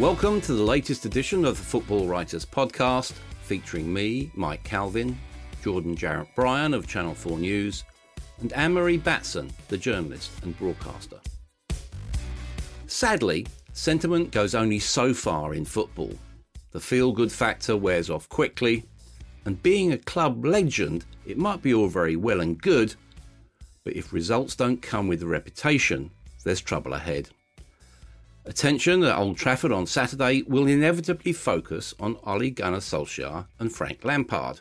[0.00, 3.12] Welcome to the latest edition of the Football Writers Podcast,
[3.42, 5.18] featuring me, Mike Calvin,
[5.62, 7.84] Jordan Jarrett Bryan of Channel 4 News,
[8.40, 11.20] and Anne Marie Batson, the journalist and broadcaster.
[12.86, 16.14] Sadly, sentiment goes only so far in football.
[16.70, 18.86] The feel good factor wears off quickly,
[19.44, 22.94] and being a club legend, it might be all very well and good,
[23.84, 26.10] but if results don't come with the reputation,
[26.42, 27.28] there's trouble ahead.
[28.46, 34.02] Attention at Old Trafford on Saturday will inevitably focus on Ole Gunnar Solskjaer and Frank
[34.02, 34.60] Lampard,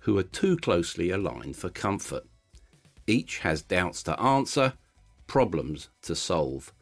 [0.00, 2.24] who are too closely aligned for comfort.
[3.06, 4.72] Each has doubts to answer,
[5.26, 6.72] problems to solve.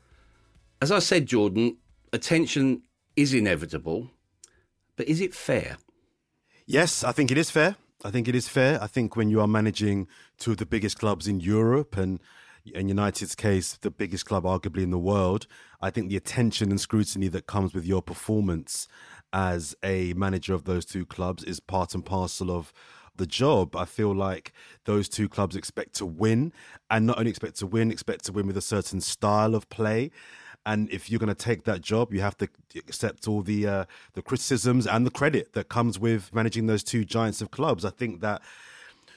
[0.80, 1.78] As I said, Jordan,
[2.12, 2.82] attention
[3.16, 4.10] is inevitable,
[4.96, 5.78] but is it fair?
[6.66, 7.76] Yes, I think it is fair.
[8.04, 8.80] I think it is fair.
[8.80, 10.06] I think when you are managing
[10.38, 12.20] two of the biggest clubs in Europe and
[12.74, 15.46] in United's case, the biggest club arguably in the world,
[15.80, 18.88] I think the attention and scrutiny that comes with your performance
[19.32, 22.72] as a manager of those two clubs is part and parcel of
[23.16, 23.76] the job.
[23.76, 24.52] I feel like
[24.84, 26.52] those two clubs expect to win,
[26.90, 30.10] and not only expect to win, expect to win with a certain style of play.
[30.64, 33.84] And if you're going to take that job, you have to accept all the uh,
[34.14, 37.84] the criticisms and the credit that comes with managing those two giants of clubs.
[37.84, 38.42] I think that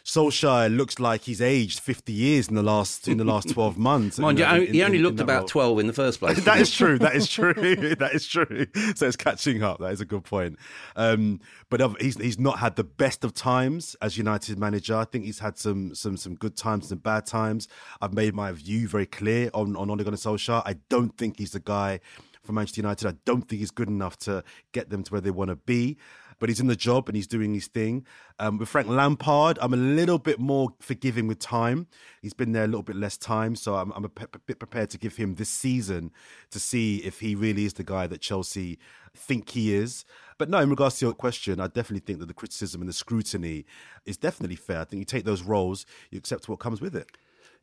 [0.03, 4.19] Solskjaer looks like he's aged 50 years in the last in the last 12 months.
[4.19, 5.47] Mind you, in, he only in, looked in about role.
[5.47, 6.43] 12 in the first place.
[6.45, 6.97] that is true.
[6.97, 7.53] That is true.
[7.99, 8.65] that is true.
[8.95, 9.79] So it's catching up.
[9.79, 10.57] That is a good point.
[10.95, 11.39] Um,
[11.69, 14.95] but he's he's not had the best of times as United manager.
[14.95, 17.67] I think he's had some some some good times and bad times.
[18.01, 20.63] I've made my view very clear on on Ole Gunnar Solskjaer.
[20.65, 21.99] I don't think he's the guy
[22.43, 23.07] for Manchester United.
[23.07, 25.97] I don't think he's good enough to get them to where they want to be
[26.41, 28.03] but he's in the job and he's doing his thing.
[28.39, 31.85] Um, with Frank Lampard, I'm a little bit more forgiving with time.
[32.23, 34.97] He's been there a little bit less time, so I'm, I'm a bit prepared to
[34.97, 36.11] give him this season
[36.49, 38.79] to see if he really is the guy that Chelsea
[39.15, 40.03] think he is.
[40.39, 42.93] But no, in regards to your question, I definitely think that the criticism and the
[42.93, 43.65] scrutiny
[44.07, 44.81] is definitely fair.
[44.81, 47.15] I think you take those roles, you accept what comes with it.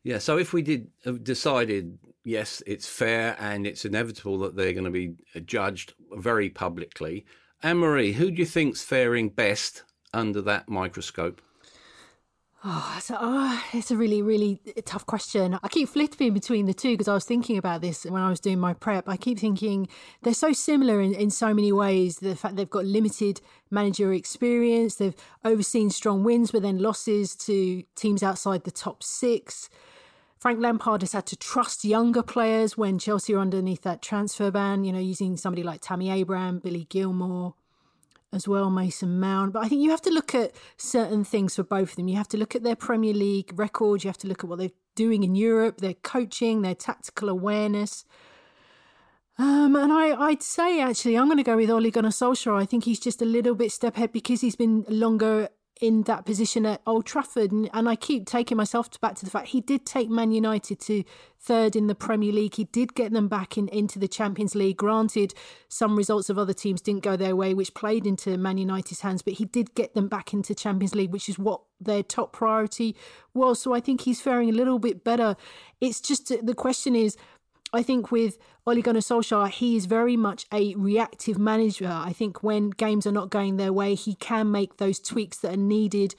[0.03, 4.71] Yeah, so if we did uh, decided, yes, it's fair and it's inevitable that they're
[4.71, 7.25] going to be judged very publicly,
[7.61, 9.83] Anne Marie, who do you think's faring best
[10.13, 11.41] under that microscope?
[12.63, 15.57] Oh, it's a, oh, it's a really, really tough question.
[15.61, 18.39] I keep flipping between the two because I was thinking about this when I was
[18.39, 19.07] doing my prep.
[19.07, 19.87] I keep thinking
[20.23, 22.17] they're so similar in, in so many ways.
[22.17, 23.39] The fact they've got limited
[23.71, 25.15] managerial experience, they've
[25.45, 29.69] overseen strong wins, but then losses to teams outside the top six.
[30.39, 34.85] Frank Lampard has had to trust younger players when Chelsea are underneath that transfer ban,
[34.85, 37.55] you know, using somebody like Tammy Abraham, Billy Gilmour,
[38.31, 39.51] as well, Mason Mount.
[39.51, 42.07] But I think you have to look at certain things for both of them.
[42.07, 44.59] You have to look at their Premier League record, you have to look at what
[44.59, 48.05] they're doing in Europe, their coaching, their tactical awareness.
[49.37, 52.61] Um, and I, I'd say actually, I'm going to go with Ole Gunnar Solskjaer.
[52.61, 55.49] I think he's just a little bit step ahead because he's been longer
[55.79, 57.51] in that position at Old Trafford.
[57.51, 60.79] And, and I keep taking myself back to the fact he did take Man United
[60.81, 61.03] to
[61.39, 62.55] third in the Premier League.
[62.55, 64.77] He did get them back in, into the Champions League.
[64.77, 65.33] Granted,
[65.69, 69.21] some results of other teams didn't go their way, which played into Man United's hands,
[69.21, 72.95] but he did get them back into Champions League, which is what their top priority
[73.33, 73.61] was.
[73.61, 75.37] So I think he's faring a little bit better.
[75.79, 77.15] It's just the question is
[77.71, 81.91] I think with Ole Gunnar Solskjaer, he is very much a reactive manager.
[81.91, 85.53] I think when games are not going their way, he can make those tweaks that
[85.53, 86.15] are needed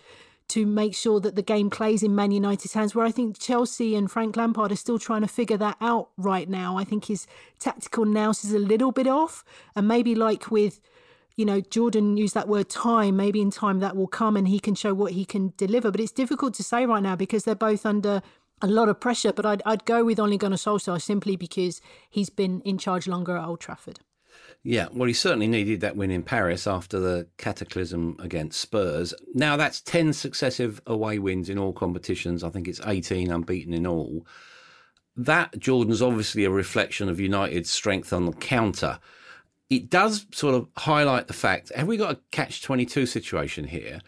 [0.50, 3.94] to make sure that the game plays in Man United's hands, where I think Chelsea
[3.94, 6.76] and Frank Lampard are still trying to figure that out right now.
[6.76, 7.28] I think his
[7.60, 9.44] tactical nous is a little bit off.
[9.76, 10.80] And maybe like with,
[11.36, 14.58] you know, Jordan used that word time, maybe in time that will come and he
[14.58, 15.92] can show what he can deliver.
[15.92, 18.20] But it's difficult to say right now because they're both under
[18.62, 19.32] a lot of pressure.
[19.32, 23.36] But I'd, I'd go with Ole Gunnar Solskjaer simply because he's been in charge longer
[23.36, 24.00] at Old Trafford.
[24.62, 29.14] Yeah, well, he certainly needed that win in Paris after the cataclysm against Spurs.
[29.32, 32.44] Now that's 10 successive away wins in all competitions.
[32.44, 34.26] I think it's 18 unbeaten in all.
[35.16, 38.98] That, Jordan's obviously a reflection of United's strength on the counter.
[39.70, 44.00] It does sort of highlight the fact have we got a catch 22 situation here?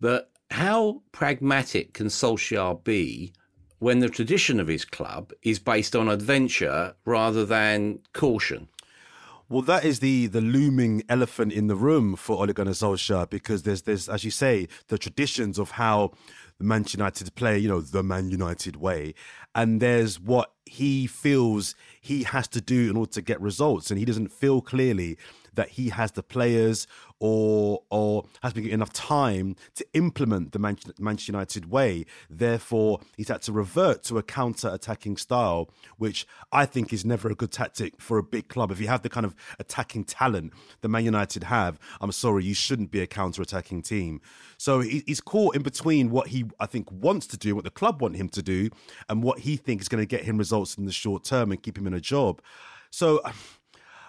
[0.00, 3.32] But how pragmatic can Solskjaer be
[3.78, 8.68] when the tradition of his club is based on adventure rather than caution?
[9.50, 13.62] Well, that is the the looming elephant in the room for Ole Gunnar Solskjaer because
[13.62, 16.12] there's there's as you say the traditions of how
[16.60, 19.14] Manchester United play, you know, the Man United way,
[19.54, 23.98] and there's what he feels he has to do in order to get results, and
[23.98, 25.16] he doesn't feel clearly
[25.54, 26.86] that he has the players
[27.20, 32.04] or or has been given enough time to implement the Manchester United way.
[32.30, 37.34] Therefore, he's had to revert to a counter-attacking style, which I think is never a
[37.34, 38.70] good tactic for a big club.
[38.70, 42.54] If you have the kind of attacking talent that Man United have, I'm sorry, you
[42.54, 44.20] shouldn't be a counter-attacking team.
[44.56, 48.00] So he's caught in between what he I think wants to do, what the club
[48.00, 48.70] want him to do,
[49.08, 51.62] and what he thinks is going to get him results in the short term and
[51.62, 52.40] keep him in a job.
[52.90, 53.20] So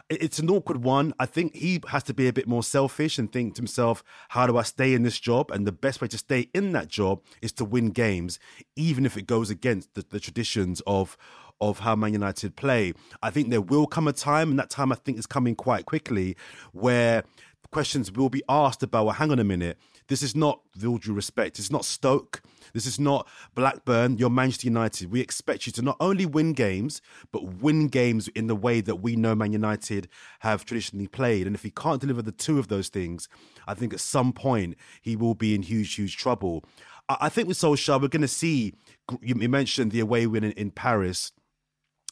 [0.09, 1.13] it's an awkward one.
[1.19, 4.47] I think he has to be a bit more selfish and think to himself, how
[4.47, 5.51] do I stay in this job?
[5.51, 8.39] And the best way to stay in that job is to win games,
[8.75, 11.17] even if it goes against the, the traditions of
[11.61, 12.93] of how Man United play.
[13.21, 15.85] I think there will come a time, and that time I think is coming quite
[15.85, 16.37] quickly,
[16.71, 17.25] where
[17.71, 19.77] questions will be asked about, well, hang on a minute,
[20.07, 22.41] this is not, with all due respect, it's not Stoke.
[22.73, 25.11] This is not Blackburn, you're Manchester United.
[25.11, 27.01] We expect you to not only win games,
[27.31, 30.07] but win games in the way that we know Man United
[30.39, 31.47] have traditionally played.
[31.47, 33.27] And if he can't deliver the two of those things,
[33.67, 36.63] I think at some point he will be in huge, huge trouble.
[37.09, 38.73] I think with Solskjaer, we're going to see,
[39.21, 41.31] you mentioned the away win in, in Paris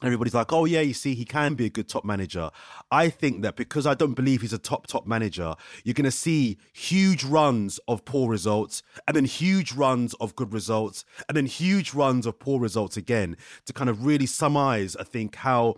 [0.04, 2.52] everybody's like, oh, yeah, you see, he can be a good top manager.
[2.92, 6.12] I think that because I don't believe he's a top, top manager, you're going to
[6.12, 11.48] see huge runs of poor results and then huge runs of good results and then
[11.48, 15.76] huge runs of poor results again to kind of really summarize, I think, how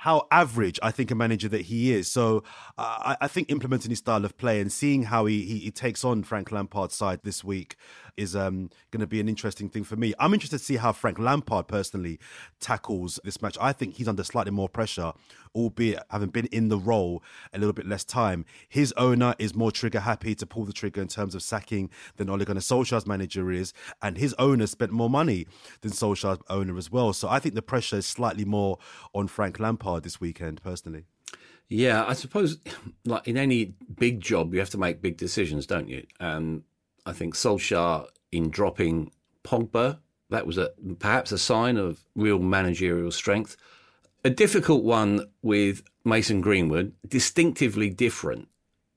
[0.00, 2.10] how average I think a manager that he is.
[2.10, 2.42] So
[2.78, 5.70] uh, I, I, think implementing his style of play and seeing how he, he, he
[5.70, 7.76] takes on Frank Lampard's side this week
[8.20, 10.12] is um, going to be an interesting thing for me.
[10.18, 12.18] I'm interested to see how Frank Lampard personally
[12.60, 13.56] tackles this match.
[13.60, 15.12] I think he's under slightly more pressure,
[15.54, 17.22] albeit having been in the role
[17.54, 18.44] a little bit less time.
[18.68, 22.28] His owner is more trigger happy to pull the trigger in terms of sacking than
[22.28, 23.72] Ole Gunnar Solskjaer's manager is,
[24.02, 25.46] and his owner spent more money
[25.80, 27.14] than Solskjaer's owner as well.
[27.14, 28.78] So I think the pressure is slightly more
[29.14, 31.04] on Frank Lampard this weekend, personally.
[31.70, 32.58] Yeah, I suppose,
[33.04, 36.04] like in any big job, you have to make big decisions, don't you?
[36.18, 36.64] Um,
[37.10, 39.10] I think Solskjaer in dropping
[39.42, 39.98] Pogba,
[40.30, 40.70] that was a
[41.00, 43.56] perhaps a sign of real managerial strength.
[44.24, 48.46] A difficult one with Mason Greenwood, distinctively different.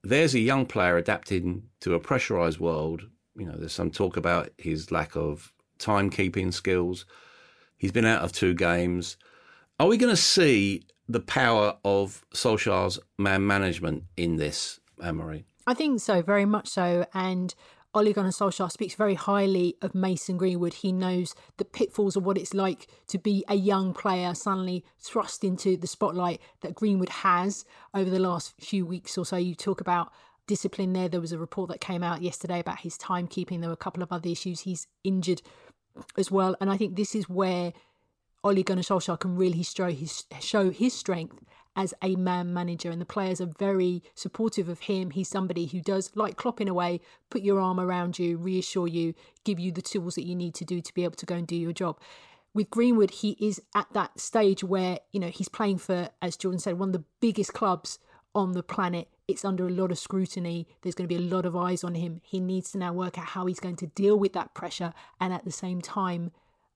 [0.04, 3.04] There's a young player adapting to a pressurized world.
[3.36, 7.06] You know, there's some talk about his lack of timekeeping skills.
[7.78, 9.18] He's been out of two games.
[9.80, 15.46] Are we going to see the power of Solskjaer's man management in this, Anne-Marie?
[15.66, 17.06] I think so, very much so.
[17.14, 17.56] And
[17.96, 20.74] Ole Gunnar Solskjaer speaks very highly of Mason Greenwood.
[20.76, 25.44] He knows the pitfalls of what it's like to be a young player suddenly thrust
[25.44, 29.38] into the spotlight that Greenwood has over the last few weeks or so.
[29.38, 30.12] You talk about
[30.48, 31.08] discipline there.
[31.08, 33.60] There was a report that came out yesterday about his timekeeping.
[33.60, 34.62] There were a couple of other issues.
[34.62, 35.44] He's injured
[36.18, 36.56] as well.
[36.60, 37.74] And I think this is where
[38.44, 41.40] Ole Gunnar Solskjaer can really show his, show his strength
[41.76, 45.12] as a man manager, and the players are very supportive of him.
[45.12, 48.88] He's somebody who does, like Klopp in a way, put your arm around you, reassure
[48.88, 49.14] you,
[49.44, 51.48] give you the tools that you need to do to be able to go and
[51.48, 52.00] do your job.
[52.54, 56.60] With Greenwood, he is at that stage where, you know, he's playing for, as Jordan
[56.60, 57.98] said, one of the biggest clubs
[58.36, 59.08] on the planet.
[59.28, 60.68] It's under a lot of scrutiny.
[60.82, 62.22] There's going to be a lot of eyes on him.
[62.24, 65.34] He needs to now work out how he's going to deal with that pressure and
[65.34, 66.32] at the same time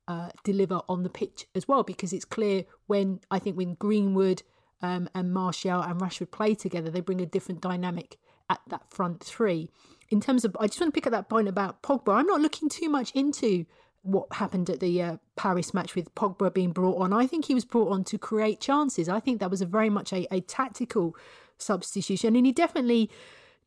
[0.08, 1.84] uh, deliver on the pitch as well.
[1.84, 4.42] Because it's clear when I think when Greenwood,
[4.82, 8.18] um, and Martial and Rashford play together, they bring a different dynamic
[8.50, 9.70] at that front three.
[10.10, 12.16] In terms of, I just want to pick up that point about Pogba.
[12.16, 13.66] I'm not looking too much into
[14.04, 17.12] what happened at the uh, Paris match with Pogba being brought on.
[17.12, 19.10] I think he was brought on to create chances.
[19.10, 21.16] I think that was a very much a, a tactical
[21.58, 23.10] substitution, and he definitely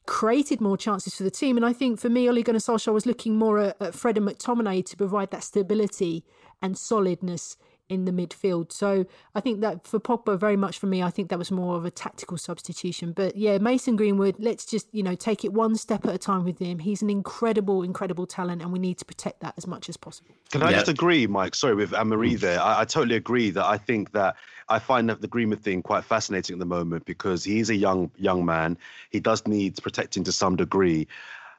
[0.07, 1.57] created more chances for the team.
[1.59, 4.27] And I think for me, Ole Gunnar Solskjaer was looking more at, at Fred and
[4.27, 6.25] McTominay to provide that stability
[6.63, 7.59] and solidness
[7.91, 8.73] in the midfield.
[8.73, 9.05] So
[9.35, 11.85] I think that for Pogba, very much for me, I think that was more of
[11.85, 13.13] a tactical substitution.
[13.13, 16.45] But yeah, Mason Greenwood, let's just, you know, take it one step at a time
[16.45, 16.79] with him.
[16.79, 20.31] He's an incredible, incredible talent, and we need to protect that as much as possible.
[20.51, 20.77] Can I yeah.
[20.79, 21.55] just agree, Mike?
[21.55, 22.41] Sorry, with Anne Marie mm.
[22.41, 22.61] there.
[22.61, 24.37] I, I, totally agree that I think that
[24.69, 28.11] I find that the Greenwood thing quite fascinating at the moment because he's a young
[28.17, 28.79] young man.
[29.11, 31.09] He does need protecting to some degree.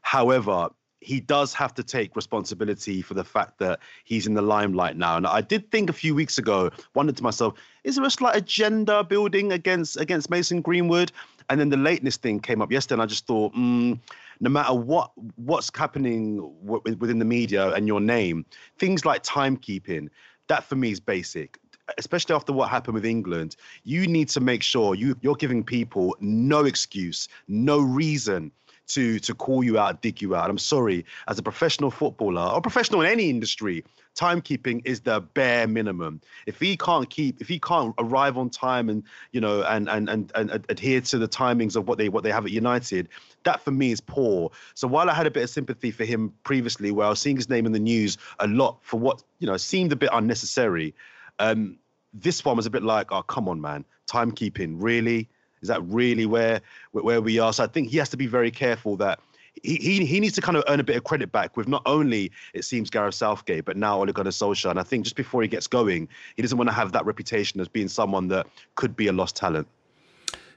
[0.01, 0.69] However,
[1.01, 5.17] he does have to take responsibility for the fact that he's in the limelight now.
[5.17, 8.36] And I did think a few weeks ago, wondered to myself, is there a slight
[8.36, 11.12] agenda building against against Mason Greenwood?
[11.50, 14.00] And then the lateness thing came up yesterday, and I just thought, mm,
[14.39, 18.46] no matter what what's happening w- within the media and your name,
[18.77, 20.10] things like timekeeping,
[20.48, 21.58] that for me is basic
[21.98, 26.15] especially after what happened with England, you need to make sure you, you're giving people
[26.22, 28.51] no excuse, no reason
[28.93, 30.50] to to call you out, dig you out.
[30.50, 33.83] I'm sorry, as a professional footballer or professional in any industry,
[34.15, 36.21] timekeeping is the bare minimum.
[36.45, 40.10] If he can't keep, if he can't arrive on time and you know and and
[40.10, 43.10] and, and adhere to the timings of what they what they have at United,
[43.43, 44.51] that for me is poor.
[44.74, 47.36] So while I had a bit of sympathy for him previously, where I was seeing
[47.38, 50.93] his name in the news a lot for what you know seemed a bit unnecessary,
[51.39, 51.77] um,
[52.13, 55.29] this one was a bit like, oh come on, man, timekeeping, really
[55.62, 57.53] is that really where where we are?
[57.53, 59.20] So I think he has to be very careful that
[59.63, 61.82] he, he, he needs to kind of earn a bit of credit back with not
[61.86, 64.72] only it seems Gareth Southgate, but now Ole Gunnar Solskjaer.
[64.72, 67.60] And I think just before he gets going, he doesn't want to have that reputation
[67.60, 69.68] as being someone that could be a lost talent.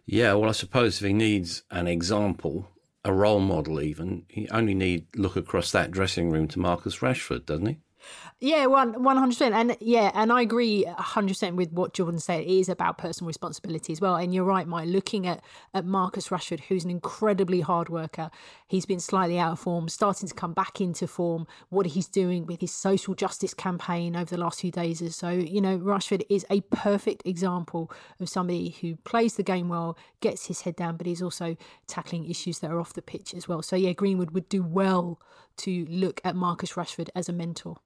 [0.07, 2.69] Yeah, well, I suppose if he needs an example,
[3.05, 7.47] a role model, even, he only need look across that dressing room to Marcus Rashford,
[7.47, 7.79] doesn't he?
[8.41, 12.19] Yeah, one one hundred percent, and yeah, and I agree hundred percent with what Jordan
[12.19, 12.43] said.
[12.43, 14.89] It is about personal responsibility as well, and you're right, Mike.
[14.89, 15.43] Looking at
[15.73, 18.31] at Marcus Rashford, who's an incredibly hard worker,
[18.67, 21.47] he's been slightly out of form, starting to come back into form.
[21.71, 25.31] What he's doing with his social justice campaign over the last few days or so,
[25.31, 30.47] you know, Rashford is a perfect example of somebody who plays the game well, gets
[30.47, 31.57] his head down, but he's also
[31.87, 33.63] tackling issues that are off the pitch as well.
[33.63, 35.21] So yeah, Greenwood would do well
[35.59, 37.77] to look at Marcus Rashford as a mentor.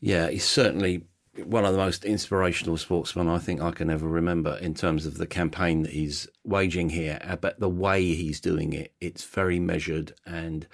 [0.00, 1.04] Yeah, he's certainly
[1.42, 5.18] one of the most inspirational sportsmen I think I can ever remember in terms of
[5.18, 7.18] the campaign that he's waging here.
[7.22, 10.66] Uh, but the way he's doing it, it's very measured and,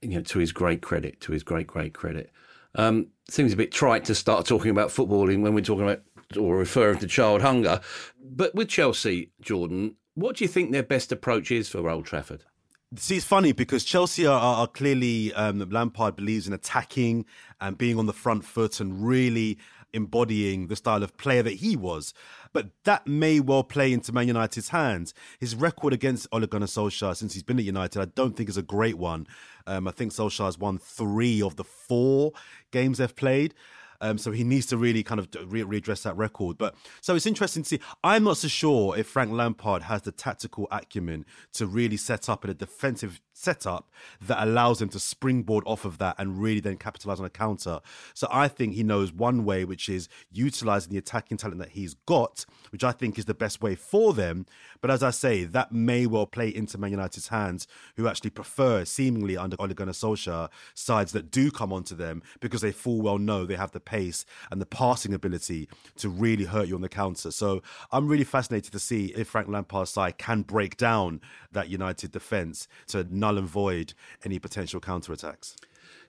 [0.00, 2.30] you know, to his great credit, to his great, great credit.
[2.74, 6.02] Um, seems a bit trite to start talking about footballing when we're talking about
[6.38, 7.80] or referring to child hunger.
[8.18, 12.44] But with Chelsea, Jordan, what do you think their best approach is for Old Trafford?
[12.96, 17.24] See, it's funny because Chelsea are, are clearly um, Lampard believes in attacking
[17.58, 19.56] and being on the front foot and really
[19.94, 22.12] embodying the style of player that he was.
[22.52, 25.14] But that may well play into Man United's hands.
[25.40, 28.58] His record against Ole Gunnar Solskjaer since he's been at United, I don't think is
[28.58, 29.26] a great one.
[29.66, 32.32] Um, I think Solskjaer has won three of the four
[32.72, 33.54] games they've played.
[34.02, 36.58] Um, so he needs to really kind of re- readdress that record.
[36.58, 37.80] But so it's interesting to see.
[38.04, 42.44] I'm not so sure if Frank Lampard has the tactical acumen to really set up
[42.44, 43.90] in a defensive setup
[44.20, 47.80] that allows him to springboard off of that and really then capitalize on a counter.
[48.14, 51.94] So I think he knows one way, which is utilizing the attacking talent that he's
[51.94, 54.46] got, which I think is the best way for them.
[54.80, 57.66] But as I say, that may well play into Man United's hands,
[57.96, 62.60] who actually prefer, seemingly under Ole Gunnar Solskjaer, sides that do come onto them because
[62.60, 66.66] they full well know they have the pace and the passing ability to really hurt
[66.66, 67.30] you on the counter.
[67.30, 71.20] So I'm really fascinated to see if Frank Lampard's side can break down
[71.52, 73.92] that United defence to null and void
[74.24, 75.56] any potential counter attacks.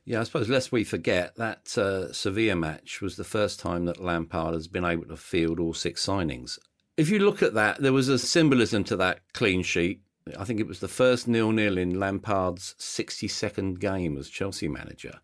[0.05, 4.03] Yeah, I suppose lest we forget that uh, Sevilla match was the first time that
[4.03, 6.59] Lampard has been able to field all six signings.
[6.95, 10.01] If you look at that, there was a symbolism to that clean sheet.
[10.37, 15.19] I think it was the first nil-nil in Lampard's 62nd game as Chelsea manager.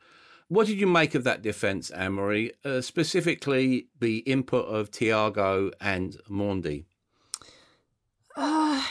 [0.50, 2.54] What did you make of that defence, Anne-Marie?
[2.66, 6.86] Uh, specifically, the input of Thiago and Mendy.
[8.36, 8.84] Uh,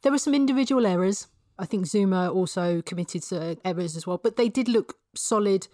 [0.00, 1.28] there were some individual errors.
[1.58, 3.24] I think Zouma also committed
[3.62, 5.68] errors as well, but they did look solid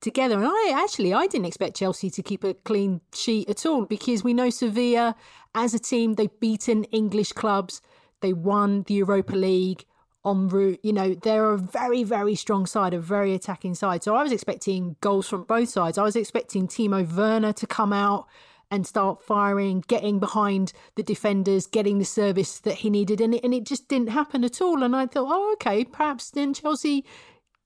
[0.00, 0.36] together.
[0.36, 4.22] And I actually I didn't expect Chelsea to keep a clean sheet at all because
[4.22, 5.16] we know Sevilla
[5.54, 7.82] as a team they've beaten English clubs,
[8.20, 9.84] they won the Europa League
[10.24, 10.80] en route.
[10.82, 14.02] You know they're a very very strong side, a very attacking side.
[14.02, 15.98] So I was expecting goals from both sides.
[15.98, 18.26] I was expecting Timo Werner to come out
[18.70, 23.20] and start firing, getting behind the defenders, getting the service that he needed.
[23.20, 24.82] And it, and it just didn't happen at all.
[24.82, 27.04] And I thought, oh, okay, perhaps then Chelsea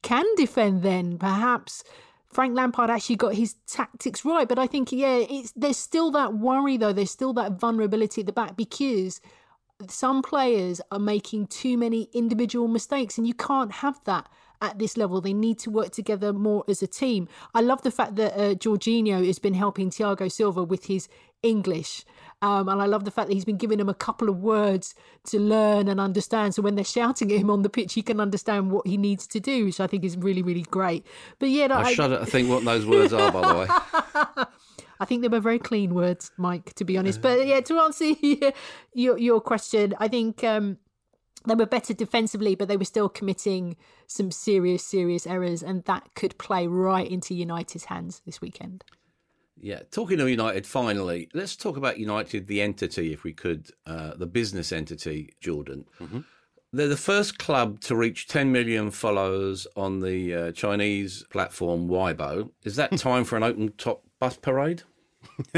[0.02, 1.18] can defend then.
[1.18, 1.84] Perhaps
[2.26, 4.48] Frank Lampard actually got his tactics right.
[4.48, 6.94] But I think, yeah, it's there's still that worry, though.
[6.94, 9.20] There's still that vulnerability at the back because
[9.90, 14.28] some players are making too many individual mistakes, and you can't have that
[14.60, 15.20] at this level.
[15.20, 17.28] They need to work together more as a team.
[17.54, 21.08] I love the fact that uh, Jorginho has been helping Thiago Silva with his
[21.42, 22.04] English.
[22.42, 24.94] Um, and I love the fact that he's been giving him a couple of words
[25.28, 26.54] to learn and understand.
[26.54, 29.26] So when they're shouting at him on the pitch, he can understand what he needs
[29.28, 31.06] to do, which I think is really, really great.
[31.38, 34.44] But yeah, I, I shudder to think what those words are, by the way.
[35.00, 37.20] I think they were very clean words, Mike, to be honest.
[37.20, 38.04] But yeah, to answer
[38.94, 40.78] your your question, I think um,
[41.46, 46.14] they were better defensively, but they were still committing some serious, serious errors, and that
[46.14, 48.84] could play right into United's hands this weekend.
[49.60, 54.14] Yeah, talking of United, finally, let's talk about United, the entity, if we could, uh,
[54.14, 55.86] the business entity, Jordan.
[56.00, 56.20] Mm-hmm.
[56.72, 62.50] They're the first club to reach 10 million followers on the uh, Chinese platform Weibo.
[62.64, 64.82] Is that time for an open top parade?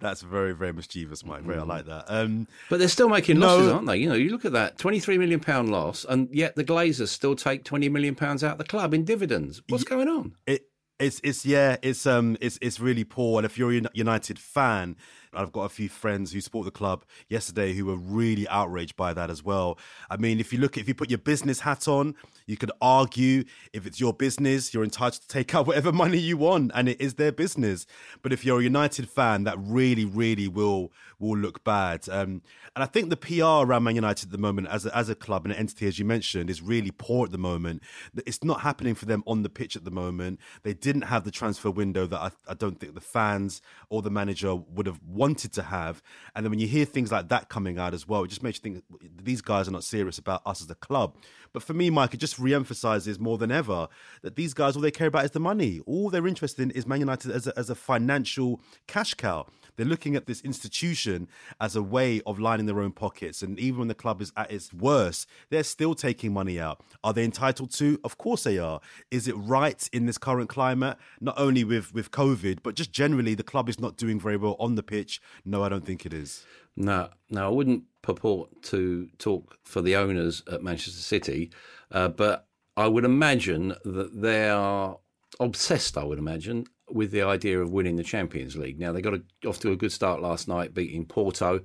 [0.00, 1.42] That's very, very mischievous, Mike.
[1.42, 2.04] Very, I like that.
[2.08, 3.96] Um, but they're still making losses, no, aren't they?
[3.96, 7.34] You know, you look at that, twenty-three million pound loss, and yet the Glazers still
[7.34, 9.62] take twenty million pounds out of the club in dividends.
[9.68, 10.34] What's going on?
[10.46, 10.66] It,
[10.98, 13.38] it's, it's, yeah, it's, um, it's, it's really poor.
[13.38, 14.96] And if you're a United fan,
[15.34, 19.12] I've got a few friends who support the club yesterday who were really outraged by
[19.14, 19.78] that as well.
[20.10, 22.14] I mean, if you look, if you put your business hat on,
[22.46, 26.36] you could argue if it's your business, you're entitled to take out whatever money you
[26.36, 27.86] want, and it is their business.
[28.22, 32.08] But if you're a United fan, that really, really will will look bad.
[32.08, 32.42] Um,
[32.76, 35.14] and I think the PR around Man United at the moment, as a, as a
[35.14, 37.82] club and an entity, as you mentioned, is really poor at the moment.
[38.24, 40.38] It's not happening for them on the pitch at the moment.
[40.62, 44.10] They didn't have the transfer window that I, I don't think the fans or the
[44.10, 46.02] manager would have wanted to have.
[46.34, 48.58] And then when you hear things like that coming out as well, it just makes
[48.58, 48.84] you think
[49.22, 51.16] these guys are not serious about us as a club.
[51.52, 53.88] But for me, Mike, it just re-emphasizes more than ever
[54.22, 55.80] that these guys, all they care about is the money.
[55.86, 59.46] All they're interested in is Man United as a, as a financial cash cow.
[59.76, 61.28] They're looking at this institution
[61.60, 63.42] as a way of lining their own pockets.
[63.42, 66.82] And even when the club is at its worst, they're still taking money out.
[67.04, 67.98] Are they entitled to?
[68.02, 68.80] Of course they are.
[69.12, 70.96] Is it right in this current climate?
[71.20, 74.56] Not only with, with COVID, but just generally, the club is not doing very well
[74.58, 75.20] on the pitch.
[75.44, 76.44] No, I don't think it is.
[76.76, 81.50] No, no, I wouldn't purport to talk for the owners at Manchester City,
[81.92, 84.98] uh, but I would imagine that they are
[85.40, 88.78] obsessed, I would imagine, with the idea of winning the Champions League.
[88.78, 91.60] Now, they got a, off to a good start last night, beating Porto.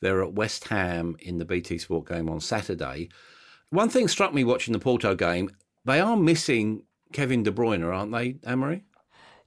[0.00, 3.08] They're at West Ham in the BT Sport game on Saturday.
[3.70, 5.50] One thing struck me watching the Porto game
[5.84, 8.82] they are missing Kevin De Bruyne, aren't they, Anne-Marie?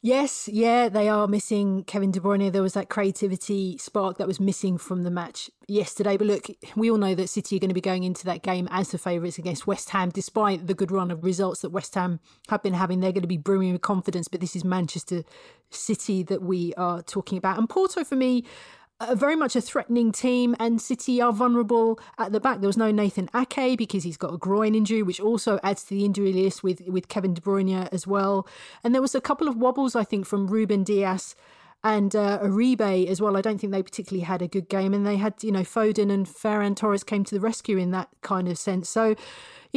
[0.01, 2.51] Yes, yeah, they are missing Kevin De Bruyne.
[2.51, 6.17] There was that creativity spark that was missing from the match yesterday.
[6.17, 8.67] But look, we all know that City are going to be going into that game
[8.69, 12.19] as the favourites against West Ham, despite the good run of results that West Ham
[12.49, 12.99] have been having.
[12.99, 14.27] They're going to be brimming with confidence.
[14.27, 15.23] But this is Manchester
[15.71, 17.57] City that we are talking about.
[17.57, 18.45] And Porto, for me,
[18.99, 22.59] a very much a threatening team, and City are vulnerable at the back.
[22.59, 25.89] There was no Nathan Ake because he's got a groin injury, which also adds to
[25.91, 28.47] the injury list with, with Kevin De Bruyne as well.
[28.83, 31.35] And there was a couple of wobbles, I think, from Ruben Dias
[31.83, 33.37] and uh, as well.
[33.37, 36.11] I don't think they particularly had a good game, and they had you know Foden
[36.11, 38.89] and Ferran Torres came to the rescue in that kind of sense.
[38.89, 39.15] So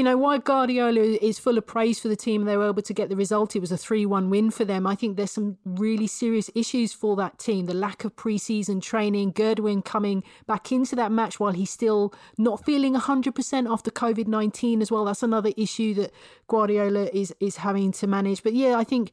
[0.01, 2.47] you know, why Guardiola is full of praise for the team.
[2.47, 3.55] They were able to get the result.
[3.55, 4.87] It was a 3 1 win for them.
[4.87, 7.67] I think there's some really serious issues for that team.
[7.67, 12.65] The lack of preseason training, Gerdwin coming back into that match while he's still not
[12.65, 15.05] feeling 100% after COVID 19 as well.
[15.05, 16.13] That's another issue that
[16.49, 18.43] Guardiola is, is having to manage.
[18.43, 19.13] But yeah, I think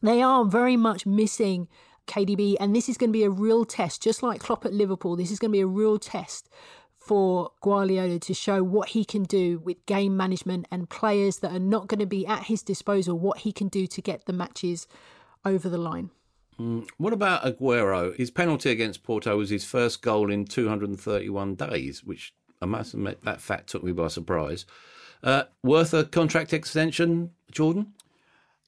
[0.00, 1.66] they are very much missing
[2.06, 5.16] KDB, and this is going to be a real test, just like Klopp at Liverpool.
[5.16, 6.48] This is going to be a real test
[7.04, 11.58] for Guardiola to show what he can do with game management and players that are
[11.58, 14.86] not going to be at his disposal, what he can do to get the matches
[15.44, 16.10] over the line.
[16.58, 16.88] Mm.
[16.96, 18.16] What about Aguero?
[18.16, 23.22] His penalty against Porto was his first goal in 231 days, which I must admit
[23.24, 24.64] that fact took me by surprise.
[25.22, 27.92] Uh, worth a contract extension, Jordan?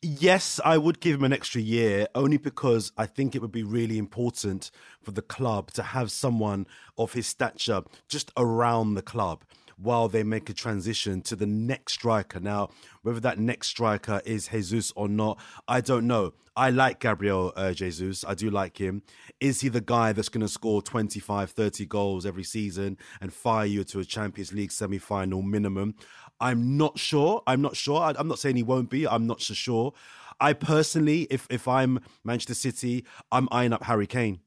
[0.08, 3.64] Yes, I would give him an extra year only because I think it would be
[3.64, 4.70] really important
[5.02, 9.42] for the club to have someone of his stature just around the club
[9.76, 12.38] while they make a transition to the next striker.
[12.38, 12.70] Now,
[13.02, 16.34] whether that next striker is Jesus or not, I don't know.
[16.54, 18.24] I like Gabriel uh, Jesus.
[18.24, 19.02] I do like him.
[19.40, 23.66] Is he the guy that's going to score 25, 30 goals every season and fire
[23.66, 25.96] you to a Champions League semi final minimum?
[26.40, 27.42] I'm not sure.
[27.46, 28.00] I'm not sure.
[28.00, 29.06] I, am not saying he won't be.
[29.06, 29.92] I'm not so sure.
[30.38, 34.40] I personally, if if I'm Manchester City, I'm eyeing up Harry Kane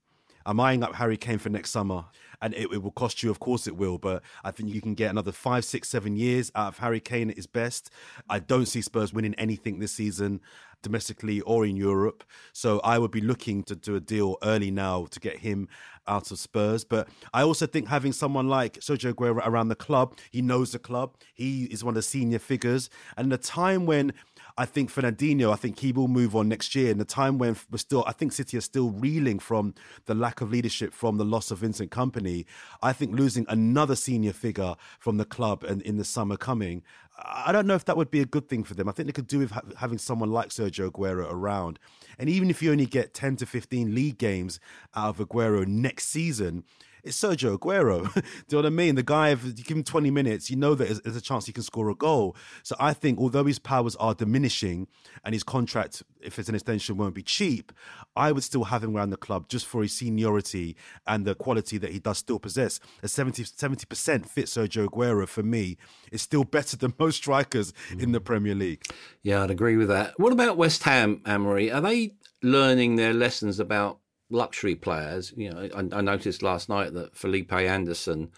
[0.50, 2.06] I'm eyeing up Harry Kane for next summer.
[2.42, 4.96] And it, it, will cost you, of course it will, but I think you can
[4.96, 7.92] get another five, six, seven years out of Harry Kane at his best.
[8.30, 10.40] I don't see Spurs winning anything this season
[10.82, 12.24] domestically or in Europe.
[12.54, 15.68] So I would be looking to do a deal early now to get him
[16.08, 16.84] out of Spurs.
[16.84, 20.80] But I also think having someone like Sergio Aguero around the club, he knows the
[20.80, 22.90] club, he is one of the senior figures.
[23.16, 24.14] And the time when
[24.58, 26.92] I think Fernandinho, I think he will move on next year.
[26.92, 29.74] In the time when we're still, I think City are still reeling from
[30.06, 32.46] the lack of leadership from the loss of Vincent Kompany.
[32.82, 36.84] I think losing another senior figure from the club and in the summer coming,
[37.26, 38.88] I don't know if that would be a good thing for them.
[38.88, 41.80] I think they could do with ha- having someone like Sergio Aguero around.
[42.18, 44.60] And even if you only get 10 to 15 league games
[44.96, 46.64] out of Aguero next season,
[47.04, 48.14] it's Sergio Aguero.
[48.14, 48.96] Do you know what I mean?
[48.96, 51.54] The guy, if you give him 20 minutes, you know that there's a chance he
[51.54, 52.36] can score a goal.
[52.64, 54.88] So I think although his powers are diminishing
[55.24, 57.72] and his contract, if it's an extension, won't be cheap,
[58.16, 60.76] I would still have him around the club just for his seniority
[61.08, 62.80] and the quality that he does still possess.
[63.04, 65.78] A 70, 70% fit Sergio Aguero for me
[66.12, 68.02] is still better than most strikers mm.
[68.02, 68.84] in the Premier League.
[69.22, 70.20] Yeah, I'd agree with that.
[70.20, 71.72] What about West Ham, Anne-Marie?
[71.72, 76.94] Are they learning their lessons about luxury players, you know, I, I, noticed last night
[76.94, 78.32] that Felipe Anderson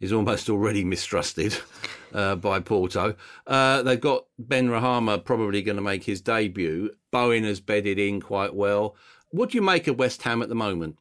[0.00, 1.56] is almost already mistrusted
[2.14, 3.14] uh, by Porto.
[3.46, 6.90] Uh, they've got Benrahma probably going to make his debut.
[7.10, 8.96] Bowen has bedded in quite well.
[9.30, 10.98] What do you make of West Ham at the moment?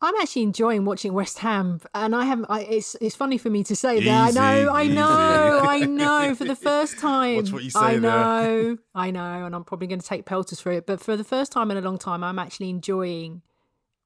[0.00, 2.44] I'm actually enjoying watching West Ham, and I have.
[2.48, 4.28] I, it's it's funny for me to say easy, that.
[4.28, 6.34] I know, I know, I know.
[6.36, 8.76] For the first time, Watch what you say I know, there.
[8.94, 10.86] I know, and I'm probably going to take pelters for it.
[10.86, 13.42] But for the first time in a long time, I'm actually enjoying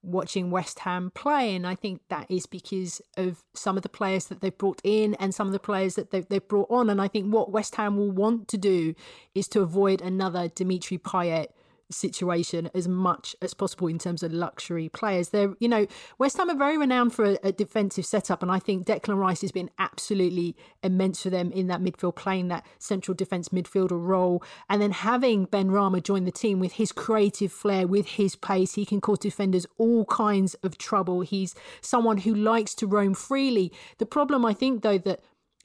[0.03, 4.27] watching West Ham play, and I think that is because of some of the players
[4.27, 6.89] that they've brought in and some of the players that they've, they've brought on.
[6.89, 8.95] And I think what West Ham will want to do
[9.35, 11.49] is to avoid another Dimitri Payet
[11.93, 15.31] situation as much as possible in terms of luxury players.
[15.31, 15.87] They're, you know,
[16.19, 19.43] West Ham are very renowned for a, a, defensive setup, and I think Declan Rice
[19.43, 24.43] has been absolutely immense for them in that midfield, playing that central defence midfielder role,
[24.69, 28.85] and then having Benrahma join the team with his creative flair, with his pace, he
[28.85, 31.21] can cause defenders all kinds of trouble.
[31.21, 33.73] He's someone who likes to roam freely.
[33.99, 35.21] The problem, I think, though, that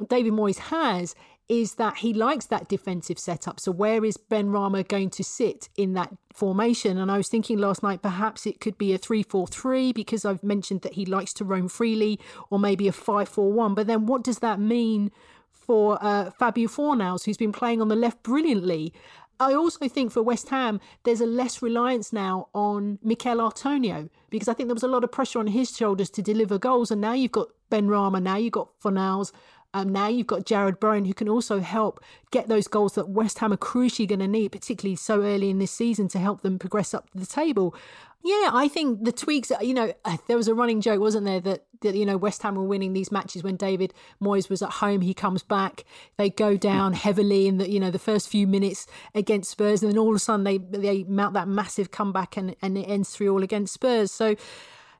[0.05, 1.15] David Moyes has
[1.49, 3.59] is that he likes that defensive setup.
[3.59, 6.97] So where is Benrahma going to sit in that formation?
[6.97, 10.81] And I was thinking last night perhaps it could be a 3-4-3 because I've mentioned
[10.81, 13.75] that he likes to roam freely or maybe a 5-4-1.
[13.75, 15.11] But then what does that mean
[15.49, 18.93] for uh, Fabio Fornals who's been playing on the left brilliantly?
[19.39, 24.47] I also think for West Ham, there's a less reliance now on Michail Antonio because
[24.47, 26.89] I think there was a lot of pressure on his shoulders to deliver goals.
[26.89, 29.31] And now you've got Benrahma, now you've got Fornals,
[29.77, 33.37] um, now you've got Jarrod Bowen who can also help get those goals that West
[33.39, 36.57] Ham are crucially going to need, particularly so early in this season to help them
[36.57, 37.75] progress up the table.
[38.23, 41.39] Yeah, I think the tweaks, you know, uh, there was a running joke, wasn't there,
[41.41, 44.71] that, that, you know, West Ham were winning these matches when David Moyes was at
[44.71, 45.01] home.
[45.01, 45.85] He comes back,
[46.17, 49.83] they go down heavily in the, you know, the first few minutes against Spurs.
[49.83, 52.89] And then all of a sudden they, they mount that massive comeback and, and it
[52.89, 54.11] ends 3 all against Spurs.
[54.11, 54.35] So,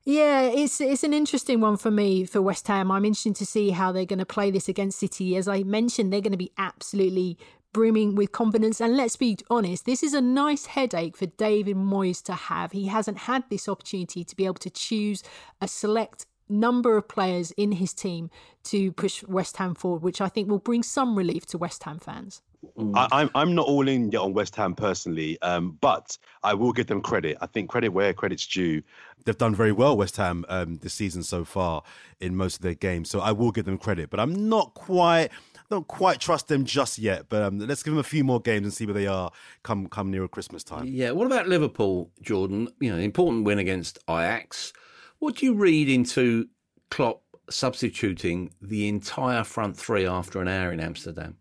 [0.08, 2.94] yeah, it's it's an interesting one for me for West Ham.
[2.94, 5.36] I'm interested to see how they're going to play this against City.
[5.36, 7.38] As I mentioned, they're going to be absolutely
[7.74, 8.80] brimming with confidence.
[8.80, 12.72] And let's be honest, this is a nice headache for David Moyes to have.
[12.72, 15.24] He hasn't had this opportunity to be able to choose
[15.60, 18.30] a select number of players in his team
[18.64, 22.00] to push West Ham forward, which I think will bring some relief to West Ham
[22.00, 22.42] fans.
[22.78, 26.54] I, am I'm, I'm not all in yet on West Ham personally, um, but I
[26.54, 27.38] will give them credit.
[27.42, 28.82] I think credit where credit's due.
[29.26, 31.84] They've done very well, West Ham, um, this season so far
[32.20, 33.10] in most of their games.
[33.10, 35.30] So I will give them credit, but I'm not quite
[35.70, 37.28] don't quite trust them just yet.
[37.30, 39.32] But um, let's give them a few more games and see where they are
[39.64, 40.86] come come nearer Christmas time.
[40.88, 41.12] Yeah.
[41.12, 42.70] What about Liverpool, Jordan?
[42.80, 44.74] You know, important win against Ajax.
[45.20, 46.48] What do you read into
[46.90, 51.38] Klopp substituting the entire front three after an hour in Amsterdam?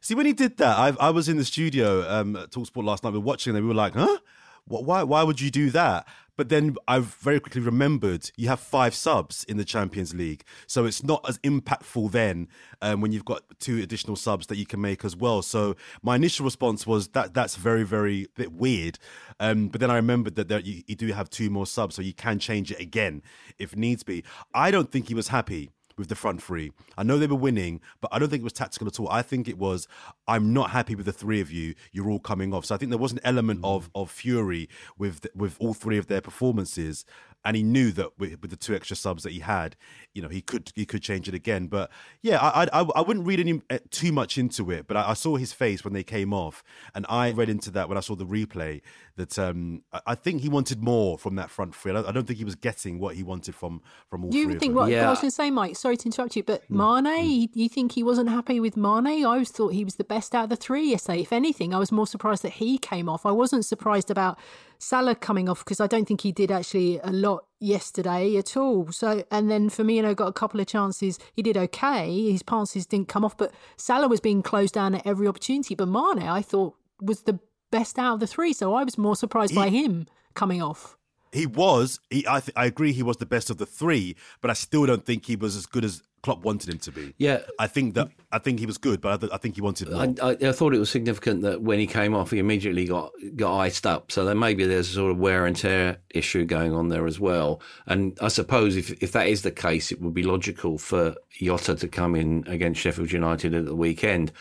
[0.00, 3.04] See, when he did that, I, I was in the studio um, at Talksport last
[3.04, 3.12] night.
[3.12, 4.18] We were watching, and we were like, "Huh?
[4.64, 5.02] Why?
[5.02, 6.06] Why would you do that?"
[6.40, 10.86] But then I very quickly remembered you have five subs in the Champions League, so
[10.86, 12.48] it's not as impactful then
[12.80, 15.42] um, when you've got two additional subs that you can make as well.
[15.42, 18.98] So my initial response was that that's very, very bit weird.
[19.38, 22.00] Um, but then I remembered that there, you, you do have two more subs, so
[22.00, 23.22] you can change it again
[23.58, 24.24] if needs be.
[24.54, 25.68] I don't think he was happy
[26.00, 26.72] with the front three.
[26.98, 29.08] I know they were winning, but I don't think it was tactical at all.
[29.08, 29.86] I think it was
[30.26, 31.74] I'm not happy with the three of you.
[31.92, 32.64] You're all coming off.
[32.64, 33.68] So I think there was an element mm.
[33.68, 37.04] of of fury with with all three of their performances.
[37.44, 39.76] And he knew that with, with, the two extra subs that he had,
[40.12, 41.68] you know, he could he could change it again.
[41.68, 41.90] But
[42.22, 44.86] yeah, I I, I wouldn't read any uh, too much into it.
[44.86, 46.62] But I, I, saw his face when they came off,
[46.94, 48.82] and I read into that when I saw the replay
[49.16, 51.92] that um, I, think he wanted more from that front three.
[51.92, 54.54] I don't think he was getting what he wanted from from all you three.
[54.54, 55.06] You think what yeah.
[55.06, 55.76] I was going to say, Mike?
[55.76, 57.04] Sorry to interrupt you, but mm.
[57.04, 57.50] Mane, mm.
[57.54, 59.06] you think he wasn't happy with Mane?
[59.06, 61.22] I always thought he was the best out of the three yesterday.
[61.22, 63.24] If anything, I was more surprised that he came off.
[63.24, 64.38] I wasn't surprised about
[64.80, 68.90] Salah coming off because I don't think he did actually a lot yesterday at all.
[68.90, 71.18] So, and then Firmino got a couple of chances.
[71.34, 72.32] He did okay.
[72.32, 75.74] His passes didn't come off, but Salah was being closed down at every opportunity.
[75.74, 77.38] But Mane, I thought, was the
[77.70, 78.54] best out of the three.
[78.54, 80.96] So I was more surprised he, by him coming off.
[81.32, 82.00] He was.
[82.10, 82.92] He, I, th- I agree.
[82.92, 85.66] He was the best of the three, but I still don't think he was as
[85.66, 87.14] good as Klopp wanted him to be.
[87.18, 89.62] Yeah, I think that I think he was good, but I, th- I think he
[89.62, 90.02] wanted more.
[90.02, 93.12] I, I, I, thought it was significant that when he came off, he immediately got
[93.36, 94.12] got iced up.
[94.12, 97.18] So then maybe there's a sort of wear and tear issue going on there as
[97.18, 97.62] well.
[97.86, 101.74] And I suppose if if that is the case, it would be logical for Jota
[101.76, 104.32] to come in against Sheffield United at the weekend.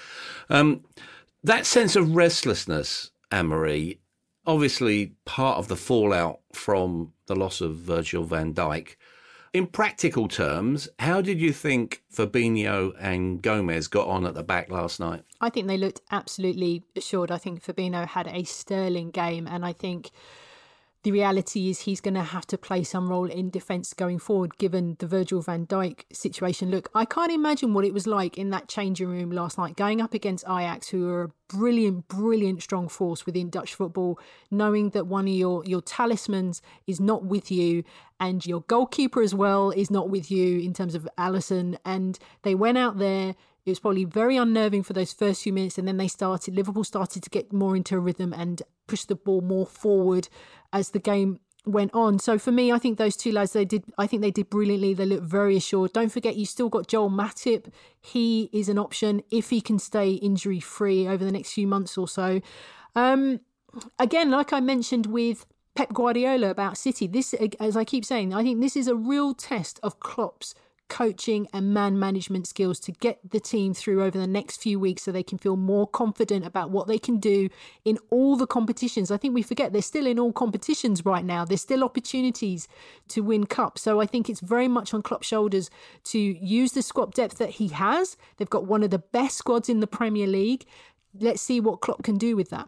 [0.49, 0.83] Um,
[1.43, 3.99] that sense of restlessness, Anne-Marie,
[4.49, 8.95] obviously part of the fallout from the loss of Virgil van Dijk
[9.53, 14.69] in practical terms, how did you think Fabinho and Gomez got on at the back
[14.69, 15.23] last night?
[15.41, 17.31] I think they looked absolutely assured.
[17.31, 20.11] I think Fabinho had a sterling game, and I think
[21.03, 24.57] the reality is he's going to have to play some role in defence going forward,
[24.57, 26.69] given the Virgil van Dijk situation.
[26.69, 30.01] Look, I can't imagine what it was like in that changing room last night, going
[30.01, 34.19] up against Ajax, who are a brilliant, brilliant, strong force within Dutch football,
[34.51, 37.83] knowing that one of your, your talismans is not with you
[38.19, 41.77] and your goalkeeper as well is not with you in terms of Alisson.
[41.85, 43.35] And they went out there.
[43.69, 46.55] It was probably very unnerving for those first few minutes, and then they started.
[46.55, 50.27] Liverpool started to get more into a rhythm and push the ball more forward
[50.73, 52.19] as the game went on.
[52.19, 53.83] So for me, I think those two lads, they did.
[53.97, 54.93] I think they did brilliantly.
[54.93, 55.93] They looked very assured.
[55.93, 57.71] Don't forget, you still got Joel Matip.
[58.01, 61.97] He is an option if he can stay injury free over the next few months
[61.97, 62.41] or so.
[62.95, 63.41] Um,
[63.97, 68.43] again, like I mentioned with Pep Guardiola about City, this, as I keep saying, I
[68.43, 70.55] think this is a real test of Klopp's
[70.89, 75.03] coaching and man management skills to get the team through over the next few weeks
[75.03, 77.49] so they can feel more confident about what they can do
[77.85, 79.11] in all the competitions.
[79.11, 81.45] I think we forget they're still in all competitions right now.
[81.45, 82.67] There's still opportunities
[83.09, 83.81] to win cups.
[83.81, 85.69] So I think it's very much on Klopp's shoulders
[86.05, 88.17] to use the squad depth that he has.
[88.37, 90.65] They've got one of the best squads in the Premier League.
[91.19, 92.67] Let's see what Klopp can do with that.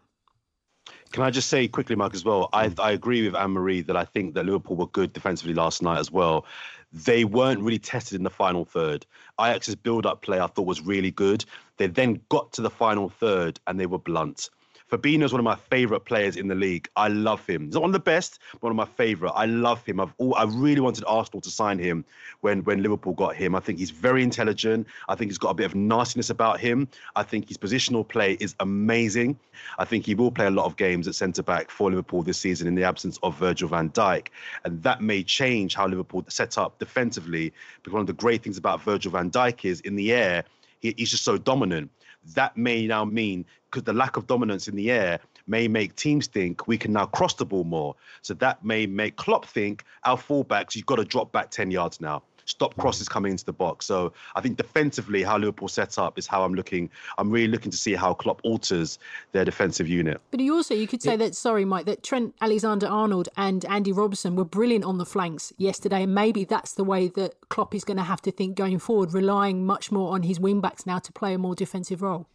[1.12, 2.50] Can I just say quickly, Mark, as well?
[2.54, 5.82] I, I agree with Anne Marie that I think that Liverpool were good defensively last
[5.82, 6.46] night as well
[6.94, 9.06] they weren't really tested in the final third.
[9.40, 11.46] Ajax's build-up play I thought was really good.
[11.78, 14.50] They then got to the final third and they were blunt.
[14.92, 16.90] Fabinho is one of my favorite players in the league.
[16.98, 17.66] I love him.
[17.66, 19.32] He's not one of the best, but one of my favorite.
[19.32, 20.02] I love him.
[20.02, 22.04] I've all, I really wanted Arsenal to sign him
[22.42, 23.56] when when Liverpool got him.
[23.56, 24.86] I think he's very intelligent.
[25.08, 26.90] I think he's got a bit of nastiness about him.
[27.16, 29.40] I think his positional play is amazing.
[29.80, 32.38] I think he will play a lot of games at centre back for Liverpool this
[32.38, 34.28] season in the absence of Virgil van Dijk,
[34.66, 37.54] and that may change how Liverpool set up defensively.
[37.82, 40.44] Because one of the great things about Virgil van Dijk is in the air,
[40.82, 41.90] he, he's just so dominant
[42.36, 46.28] that may now mean because the lack of dominance in the air may make teams
[46.28, 47.96] think we can now cross the ball more.
[48.22, 52.02] So that may make Klopp think our fullbacks, you've got to drop back 10 yards
[52.02, 52.24] now.
[52.52, 53.86] Stop crosses coming into the box.
[53.86, 56.90] So I think defensively, how Liverpool set up is how I'm looking.
[57.18, 59.00] I'm really looking to see how Klopp alters
[59.32, 60.20] their defensive unit.
[60.32, 61.18] But you also, you could say yeah.
[61.18, 65.54] that, sorry, Mike, that Trent Alexander Arnold and Andy Robertson were brilliant on the flanks
[65.58, 66.04] yesterday.
[66.04, 69.14] And maybe that's the way that Klopp is going to have to think going forward,
[69.14, 72.28] relying much more on his wingbacks now to play a more defensive role.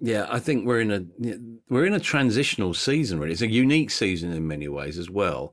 [0.00, 1.04] Yeah, I think we're in a
[1.68, 3.20] we're in a transitional season.
[3.20, 5.52] Really, it's a unique season in many ways as well.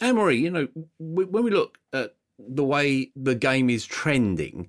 [0.00, 0.68] Anne-Marie, you know,
[1.00, 4.68] when we look at the way the game is trending,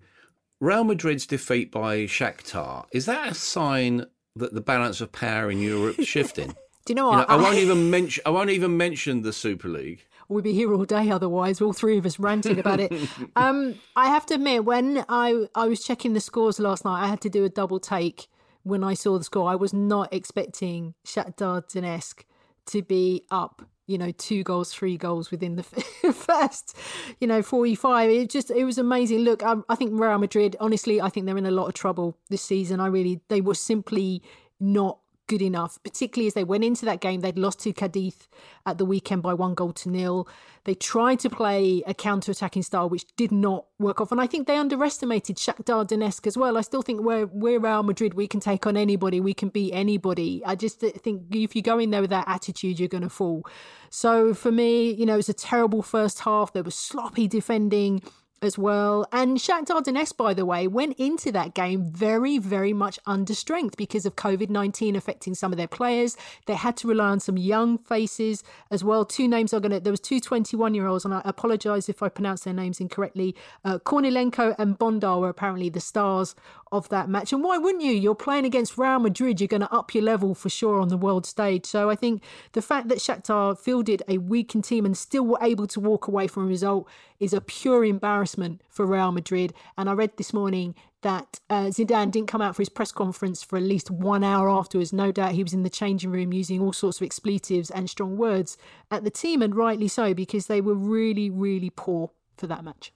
[0.60, 4.06] Real Madrid's defeat by Shakhtar is that a sign
[4.36, 6.56] that the balance of power in Europe is shifting?
[6.86, 7.30] Do you know what?
[7.30, 8.24] You know, I won't even mention.
[8.26, 10.06] I won't even mention the Super League.
[10.28, 11.62] We'd be here all day otherwise.
[11.62, 12.92] All three of us ranting about it.
[13.36, 17.08] um, I have to admit, when I I was checking the scores last night, I
[17.08, 18.28] had to do a double take
[18.64, 19.50] when I saw the score.
[19.50, 22.24] I was not expecting Shakhtar Donetsk
[22.68, 25.64] to be up, you know, two goals, three goals within the
[26.14, 26.78] first,
[27.20, 28.10] you know, 45.
[28.12, 29.20] It just, it was amazing.
[29.20, 32.16] Look, I, I think Real Madrid, honestly, I think they're in a lot of trouble
[32.30, 32.80] this season.
[32.80, 34.22] I really, they were simply
[34.60, 34.99] not
[35.30, 37.22] good enough, particularly as they went into that game.
[37.22, 38.28] They'd lost to Cadiz
[38.66, 40.28] at the weekend by one goal to nil.
[40.66, 44.12] They tried to play a counter attacking style, which did not work off.
[44.12, 46.58] And I think they underestimated Shakhtar Donetsk as well.
[46.58, 48.16] I still think we're, we're Real Madrid.
[48.16, 50.42] We can take on anybody, we can beat anybody.
[50.46, 53.46] I just think if you go in there with that attitude, you're going to fall.
[53.92, 56.54] So for me, you know, it was a terrible first half.
[56.54, 58.02] There was sloppy defending
[58.42, 59.08] as well.
[59.12, 63.78] And Shakhtar Donetsk, by the way, went into that game very, very much under strength
[63.78, 66.18] because of COVID 19 affecting some of their players.
[66.46, 69.06] They had to rely on some young faces as well.
[69.06, 72.02] Two names are going to, there was two 21 year olds, and I apologise if
[72.04, 73.36] I pronounce their names incorrectly.
[73.64, 76.36] Uh, Kornilenko and Bondar were apparently the stars
[76.72, 77.34] of that match.
[77.34, 77.92] And why wouldn't you?
[77.92, 79.40] You're playing against Real Madrid.
[79.40, 81.66] You're going to up your level for sure on the world stage.
[81.66, 85.68] So I think the fact that Shakhtar fielded a weakened team and still were able
[85.68, 86.88] to walk away from a result
[87.20, 89.54] is a pure embarrassment for Real Madrid.
[89.78, 93.42] And I read this morning that uh, Zidane didn't come out for his press conference
[93.42, 94.92] for at least one hour afterwards.
[94.92, 98.18] No doubt he was in the changing room using all sorts of expletives and strong
[98.18, 98.58] words
[98.92, 102.92] at the team, and rightly so, because they were really, really poor for that match.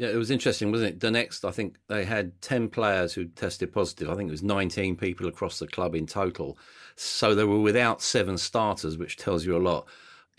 [0.00, 1.00] Yeah, it was interesting, wasn't it?
[1.00, 4.08] The next, I think they had 10 players who tested positive.
[4.08, 6.56] I think it was 19 people across the club in total.
[6.96, 9.86] So they were without seven starters, which tells you a lot.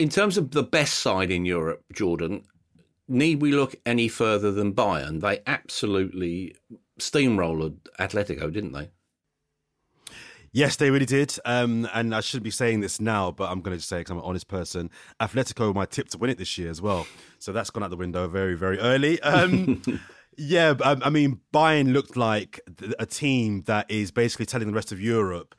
[0.00, 2.42] In terms of the best side in Europe, Jordan,
[3.06, 5.20] need we look any further than Bayern?
[5.20, 6.56] They absolutely
[6.98, 8.90] steamrolled Atletico, didn't they?
[10.54, 11.34] Yes, they really did.
[11.46, 14.10] Um, and I shouldn't be saying this now, but I'm going to just say because
[14.10, 14.90] I'm an honest person.
[15.18, 17.06] Atletico, my tip to win it this year as well.
[17.38, 19.18] So that's gone out the window very, very early.
[19.22, 19.82] Um,
[20.36, 22.60] yeah, I, I mean, Bayern looked like
[22.98, 25.54] a team that is basically telling the rest of Europe,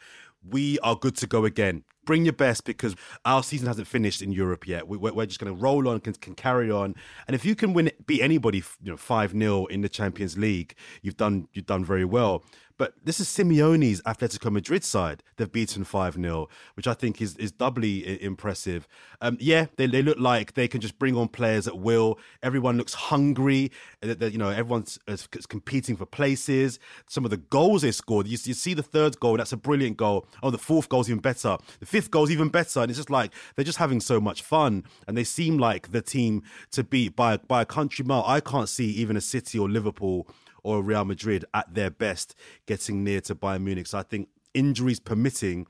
[0.48, 4.32] we are good to go again bring your best because our season hasn't finished in
[4.32, 4.88] Europe yet.
[4.88, 6.96] We, are just going to roll on, can, can, carry on,
[7.28, 10.76] and if you can win, beat anybody, you know, five 0 in the Champions League,
[11.02, 12.44] you've done you've done very well.
[12.78, 15.22] But this is Simeone's Atletico Madrid side.
[15.38, 18.88] They've beaten 5 0, which I think is, is doubly uh, impressive.
[19.22, 22.20] Um, yeah, they, they look like they can just bring on players at will.
[22.42, 23.72] Everyone looks hungry.
[24.02, 25.18] Uh, that you know, everyone's uh,
[25.50, 26.80] competing for places.
[27.08, 29.98] Some of the goals they scored, you, you see the third goal, that's a brilliant
[29.98, 30.26] goal.
[30.42, 31.58] Oh, the fourth goal's even better.
[31.80, 32.82] The fifth goal's even better.
[32.82, 34.84] And it's just like they're just having so much fun.
[35.08, 38.24] And they seem like the team to beat by, by a country mile.
[38.26, 40.28] I can't see even a City or Liverpool
[40.64, 43.88] or Real Madrid at their best getting near to Bayern Munich.
[43.88, 45.68] So I think injuries permitting,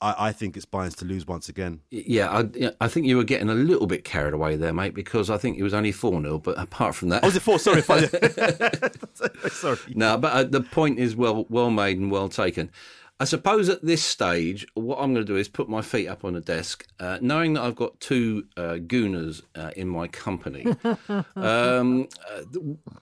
[0.00, 1.80] I, I think it's Bayern's to lose once again.
[1.90, 5.30] Yeah, I, I, think you were getting a little bit carried away there, mate, because
[5.30, 6.38] I think it was only 4 0.
[6.38, 7.24] But apart from that.
[7.24, 7.58] Oh, was it 4?
[7.58, 7.82] Sorry.
[9.50, 9.78] Sorry.
[9.94, 12.70] No, but uh, the point is well, well made and well taken.
[13.18, 16.24] I suppose at this stage, what I'm going to do is put my feet up
[16.24, 20.66] on the desk, uh, knowing that I've got two uh, gooners uh, in my company.
[21.34, 22.42] um, uh,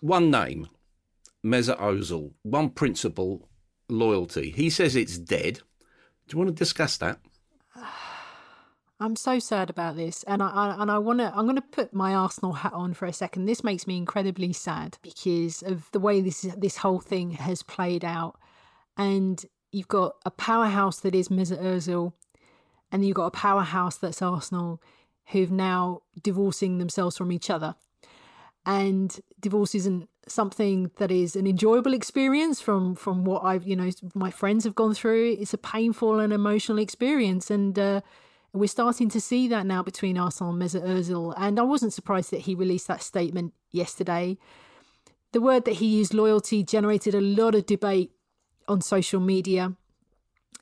[0.01, 0.69] one name,
[1.45, 3.49] Mesut Ozil, one principle,
[3.89, 4.51] loyalty.
[4.51, 5.61] He says it's dead.
[6.27, 7.21] Do you want to discuss that?
[9.01, 11.31] I'm so sad about this, and I, I and I want to.
[11.35, 13.45] I'm going to put my Arsenal hat on for a second.
[13.45, 18.05] This makes me incredibly sad because of the way this this whole thing has played
[18.05, 18.39] out,
[18.97, 22.13] and you've got a powerhouse that is Mesut Ozil,
[22.93, 24.81] and you've got a powerhouse that's Arsenal,
[25.27, 27.75] who've now divorcing themselves from each other,
[28.65, 33.91] and divorce isn't something that is an enjoyable experience from from what I've you know
[34.15, 35.37] my friends have gone through.
[35.39, 38.01] It's a painful and emotional experience, and uh,
[38.53, 41.35] we're starting to see that now between Arsenal and Mesut Ozil.
[41.37, 44.39] And I wasn't surprised that he released that statement yesterday.
[45.33, 48.13] The word that he used, loyalty, generated a lot of debate
[48.69, 49.75] on social media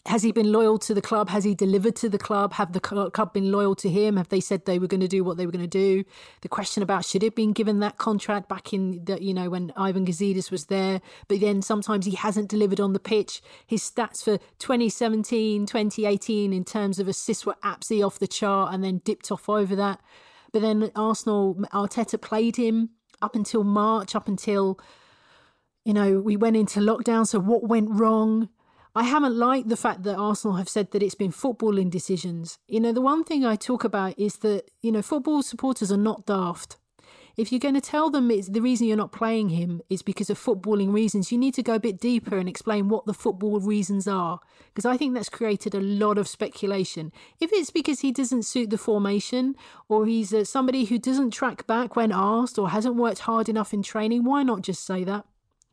[0.06, 1.28] has he been loyal to the club?
[1.28, 2.54] Has he delivered to the club?
[2.54, 4.16] Have the club been loyal to him?
[4.16, 6.02] Have they said they were going to do what they were going to do?
[6.40, 9.72] The question about should have been given that contract back in the, you know, when
[9.76, 13.40] Ivan Gazidis was there, but then sometimes he hasn't delivered on the pitch.
[13.64, 18.82] His stats for 2017, 2018 in terms of assists were absolutely off the chart and
[18.82, 20.00] then dipped off over that.
[20.52, 22.90] But then Arsenal, Arteta played him
[23.22, 24.80] up until March, up until,
[25.84, 27.24] you know, we went into lockdown.
[27.24, 28.48] So what went wrong?
[28.94, 32.58] I haven't liked the fact that Arsenal have said that it's been footballing decisions.
[32.68, 35.96] You know, the one thing I talk about is that, you know, football supporters are
[35.96, 36.76] not daft.
[37.34, 40.28] If you're going to tell them it's the reason you're not playing him is because
[40.28, 43.58] of footballing reasons, you need to go a bit deeper and explain what the football
[43.60, 44.40] reasons are.
[44.66, 47.10] Because I think that's created a lot of speculation.
[47.40, 49.56] If it's because he doesn't suit the formation
[49.88, 53.72] or he's uh, somebody who doesn't track back when asked or hasn't worked hard enough
[53.72, 55.24] in training, why not just say that?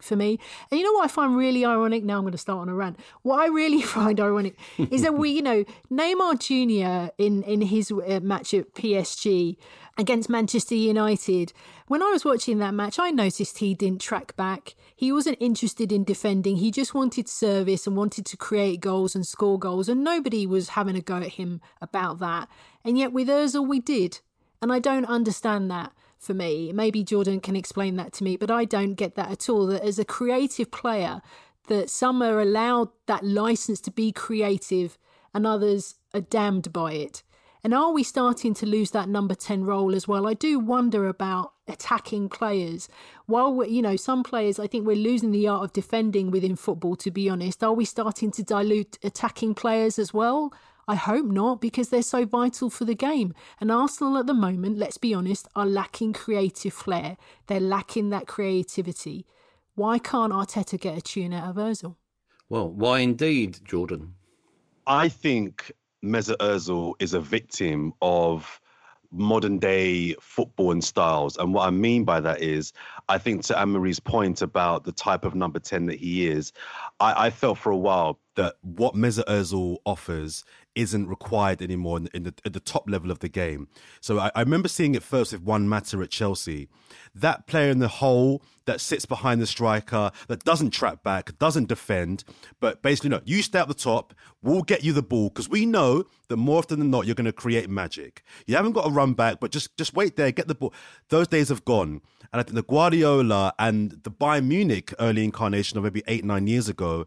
[0.01, 0.39] For me.
[0.71, 2.03] And you know what I find really ironic?
[2.03, 2.99] Now I'm going to start on a rant.
[3.21, 7.13] What I really find ironic is that we, you know, Neymar Jr.
[7.17, 9.57] in in his uh, match at PSG
[9.97, 11.51] against Manchester United.
[11.87, 14.75] When I was watching that match, I noticed he didn't track back.
[14.95, 16.57] He wasn't interested in defending.
[16.57, 20.69] He just wanted service and wanted to create goals and score goals, and nobody was
[20.69, 22.47] having a go at him about that.
[22.83, 24.19] And yet with Özil, we did.
[24.61, 26.71] And I don't understand that for me.
[26.73, 29.67] Maybe Jordan can explain that to me, but I don't get that at all.
[29.67, 31.21] That as a creative player,
[31.67, 34.97] that some are allowed that license to be creative
[35.33, 37.23] and others are damned by it.
[37.63, 40.27] And are we starting to lose that number 10 role as well?
[40.27, 42.87] I do wonder about attacking players.
[43.25, 46.55] While we're, you know, some players, I think we're losing the art of defending within
[46.55, 47.63] football, to be honest.
[47.63, 50.53] Are we starting to dilute attacking players as well?
[50.89, 53.35] I hope not, because they're so vital for the game.
[53.61, 57.15] And Arsenal at the moment, let's be honest, are lacking creative flair.
[57.45, 59.27] They're lacking that creativity.
[59.75, 61.95] Why can't Arteta get a tune out of Ozil?
[62.49, 64.15] Well, why indeed, Jordan?
[64.87, 65.71] I think
[66.03, 68.59] Mesut Ozil is a victim of
[69.11, 71.37] modern day football and styles.
[71.37, 72.73] And what I mean by that is,
[73.07, 76.51] I think to Anne-Marie's point about the type of number 10 that he is,
[76.99, 80.43] I, I felt for a while that what Mesut Ozil offers
[80.75, 83.67] isn't required anymore in, in the, at the top level of the game.
[84.01, 86.69] So I, I, remember seeing it first with Juan Mata at Chelsea.
[87.13, 91.67] That player in the hole that sits behind the striker, that doesn't trap back, doesn't
[91.67, 92.23] defend,
[92.59, 95.65] but basically, no, you stay at the top, we'll get you the ball because we
[95.65, 98.23] know that more often than not, you're going to create magic.
[98.45, 100.73] You haven't got to run back, but just, just wait there, get the ball.
[101.09, 102.01] Those days have gone.
[102.31, 106.45] And I think the Guardiola and the Bayern Munich early incarnation of maybe eight, nine
[106.45, 107.05] years ago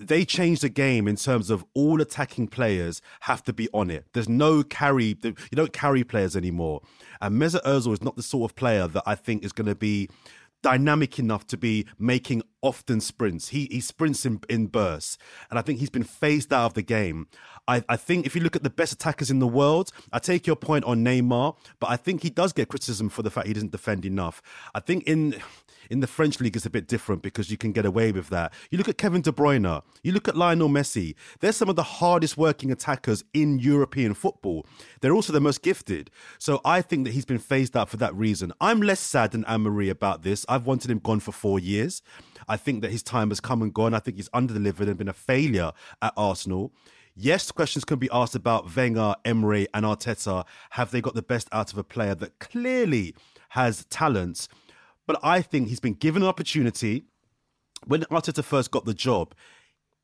[0.00, 4.06] they changed the game in terms of all attacking players have to be on it.
[4.12, 5.16] There's no carry.
[5.22, 6.82] You don't carry players anymore.
[7.20, 9.74] And Mesut Ozil is not the sort of player that I think is going to
[9.74, 10.08] be
[10.62, 13.48] dynamic enough to be making often sprints.
[13.48, 15.18] He he sprints in, in bursts,
[15.50, 17.28] and I think he's been phased out of the game.
[17.68, 20.46] I, I think if you look at the best attackers in the world, I take
[20.46, 23.54] your point on Neymar, but I think he does get criticism for the fact he
[23.54, 24.40] doesn't defend enough.
[24.74, 25.36] I think in
[25.90, 28.52] in the French league, it's a bit different because you can get away with that.
[28.70, 31.14] You look at Kevin De Bruyne, you look at Lionel Messi.
[31.40, 34.66] They're some of the hardest working attackers in European football.
[35.00, 36.10] They're also the most gifted.
[36.38, 38.52] So I think that he's been phased out for that reason.
[38.60, 40.44] I'm less sad than Anne-Marie about this.
[40.48, 42.02] I've wanted him gone for four years.
[42.48, 43.94] I think that his time has come and gone.
[43.94, 46.72] I think he's underdelivered and been a failure at Arsenal.
[47.18, 50.44] Yes, questions can be asked about Wenger, Emery, and Arteta.
[50.70, 53.14] Have they got the best out of a player that clearly
[53.50, 54.48] has talents?
[55.06, 57.04] But I think he's been given an opportunity.
[57.86, 59.34] When Arteta first got the job,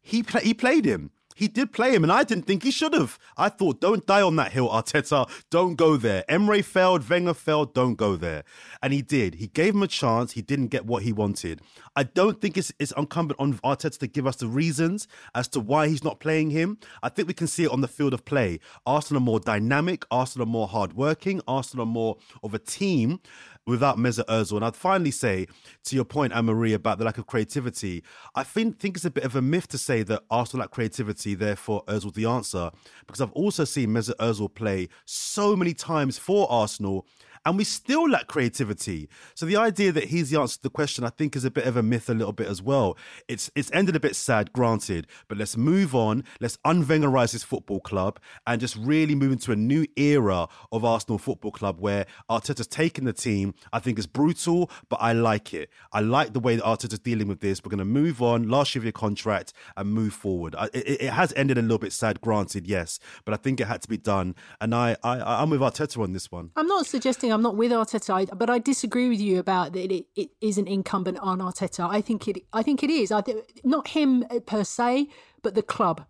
[0.01, 1.11] he play, he played him.
[1.35, 3.19] He did play him, and I didn't think he should have.
[3.37, 5.29] I thought, don't die on that hill, Arteta.
[5.51, 6.25] Don't go there.
[6.29, 8.45] Emery failed, Wenger failed, don't go there.
[8.83, 9.37] And he did.
[9.37, 10.33] He gave him a chance.
[10.33, 11.61] He didn't get what he wanted.
[11.97, 15.61] I don't think it's, it's incumbent on Arteta to give us the reasons as to
[15.61, 16.79] why he's not playing him.
[17.03, 18.61] I think we can see it on the field of play.
[18.87, 20.05] Arsenal are more dynamic.
[20.11, 21.41] Arsenal are more hardworking.
[21.49, 23.21] Arsenal are more of a team
[23.67, 24.57] without Mesut Ozil.
[24.57, 25.47] And I'd finally say,
[25.85, 28.03] to your point, Anne-Marie, about the lack of creativity,
[28.35, 31.35] I think, think it's a bit of a myth to say that Arsenal lack creativity,
[31.35, 32.71] therefore Ozil's the answer.
[33.07, 37.07] Because I've also seen Mesut Ozil play so many times for Arsenal
[37.45, 39.09] and we still lack creativity.
[39.35, 41.67] So the idea that he's the answer to the question, I think, is a bit
[41.67, 42.97] of a myth, a little bit as well.
[43.29, 46.25] It's it's ended a bit sad, granted, but let's move on.
[46.41, 51.19] Let's unvengerize this football club and just really move into a new era of Arsenal
[51.19, 53.55] Football Club where Arteta's taken the team.
[53.73, 55.71] I think it's brutal, but I like it.
[55.93, 57.63] I like the way that Arteta's dealing with this.
[57.65, 60.55] We're going to move on, last year of your contract, and move forward.
[60.73, 63.83] It, it, has ended a little bit sad, granted, yes, but I think it had
[63.83, 64.35] to be done.
[64.61, 66.51] And I, I I'm with Arteta on this one.
[66.57, 69.91] I'm not suggesting I'm not with Arteta, but I disagree with you about that.
[69.93, 71.89] It, it isn't incumbent on Arteta.
[71.89, 72.45] I think it.
[72.53, 73.11] I think it is.
[73.11, 75.09] I th- not him uh, per se,
[75.43, 76.05] but the club,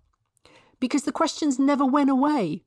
[0.81, 2.65] because the questions never went away.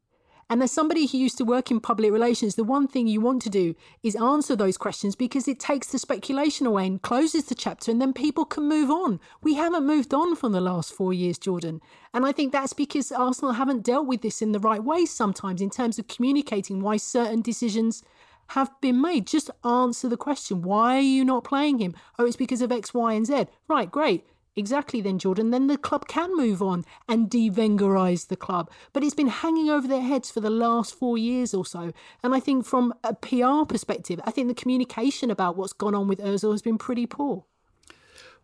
[0.48, 3.42] And as somebody who used to work in public relations, the one thing you want
[3.42, 7.56] to do is answer those questions because it takes the speculation away and closes the
[7.56, 9.20] chapter, and then people can move on.
[9.42, 11.82] We haven't moved on from the last four years, Jordan.
[12.14, 15.62] And I think that's because Arsenal haven't dealt with this in the right way sometimes
[15.62, 18.04] in terms of communicating why certain decisions
[18.50, 19.28] have been made.
[19.28, 20.62] Just answer the question.
[20.62, 21.96] Why are you not playing him?
[22.18, 23.46] Oh, it's because of X, Y, and Z.
[23.68, 24.26] Right, great.
[24.58, 25.50] Exactly then, Jordan.
[25.50, 28.72] Then the club can move on and de-Wengerize the club.
[28.94, 31.92] But it's been hanging over their heads for the last four years or so.
[32.24, 36.08] And I think from a PR perspective, I think the communication about what's gone on
[36.08, 37.44] with Ozil has been pretty poor.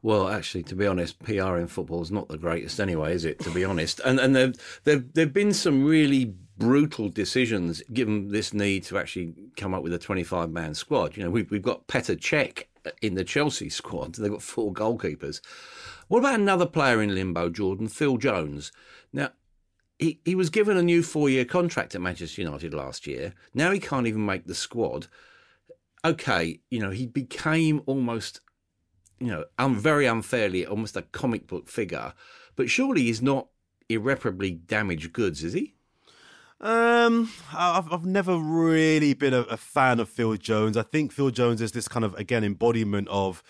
[0.03, 3.39] Well, actually, to be honest, PR in football is not the greatest anyway, is it?
[3.39, 8.53] To be honest, and and there there there've been some really brutal decisions given this
[8.53, 11.17] need to actually come up with a 25 man squad.
[11.17, 12.65] You know, we've, we've got Petr Cech
[13.01, 14.13] in the Chelsea squad.
[14.13, 15.41] They've got four goalkeepers.
[16.07, 17.87] What about another player in limbo, Jordan?
[17.87, 18.71] Phil Jones.
[19.11, 19.31] Now,
[19.97, 23.33] he, he was given a new four year contract at Manchester United last year.
[23.53, 25.07] Now he can't even make the squad.
[26.03, 28.41] Okay, you know, he became almost,
[29.21, 32.13] you know, un, very unfairly almost a comic book figure.
[32.55, 33.47] But surely he's not
[33.87, 35.75] irreparably damaged goods, is he?
[36.59, 40.77] Um, I've I've never really been a, a, fan of Phil Jones.
[40.77, 43.41] I think Phil Jones is this kind of again embodiment of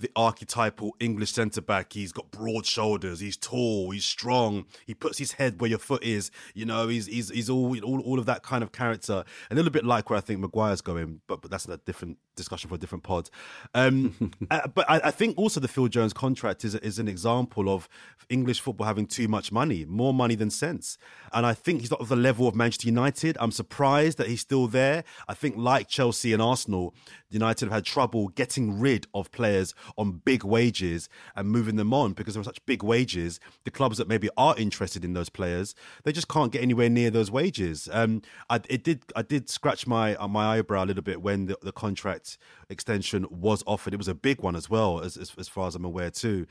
[0.00, 1.92] the archetypal English centre back.
[1.92, 3.20] He's got broad shoulders.
[3.20, 3.90] He's tall.
[3.90, 4.66] He's strong.
[4.86, 6.30] He puts his head where your foot is.
[6.54, 9.24] You know, he's he's he's all all, all of that kind of character.
[9.50, 12.68] A little bit like where I think Maguire's going, but but that's a different discussion
[12.68, 13.28] for a different pod.
[13.74, 17.68] Um, uh, but I, I, think also the Phil Jones contract is is an example
[17.68, 17.88] of
[18.28, 20.96] English football having too much money, more money than sense.
[21.32, 23.36] And I think he's not of the level of Manchester United.
[23.40, 25.04] I'm surprised that he's still there.
[25.26, 26.94] I think like Chelsea and Arsenal,
[27.30, 32.12] United have had trouble getting rid of players on big wages and moving them on
[32.12, 33.40] because there are such big wages.
[33.64, 35.74] The clubs that maybe are interested in those players,
[36.04, 37.88] they just can't get anywhere near those wages.
[37.92, 41.46] Um, I it did I did scratch my uh, my eyebrow a little bit when
[41.46, 43.94] the, the contract extension was offered.
[43.94, 46.46] It was a big one as well, as as, as far as I'm aware too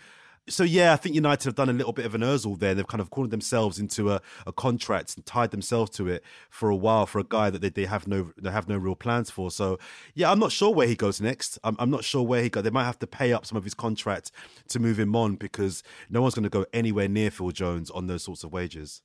[0.50, 2.74] so yeah, I think United have done a little bit of an Özil there.
[2.74, 6.70] They've kind of cornered themselves into a, a contract and tied themselves to it for
[6.70, 9.30] a while for a guy that they, they have no they have no real plans
[9.30, 9.52] for.
[9.52, 9.78] So
[10.14, 11.60] yeah, I'm not sure where he goes next.
[11.64, 12.64] I'm, I'm not sure where he goes.
[12.64, 14.32] They might have to pay up some of his contract
[14.70, 18.08] to move him on because no one's going to go anywhere near Phil Jones on
[18.08, 19.02] those sorts of wages.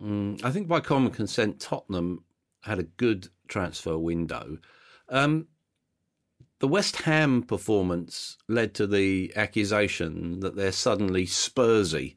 [0.00, 2.24] Mm, I think by common consent, Tottenham
[2.62, 4.58] had a good transfer window.
[5.08, 5.48] Um,
[6.60, 12.14] the West Ham performance led to the accusation that they're suddenly Spursy.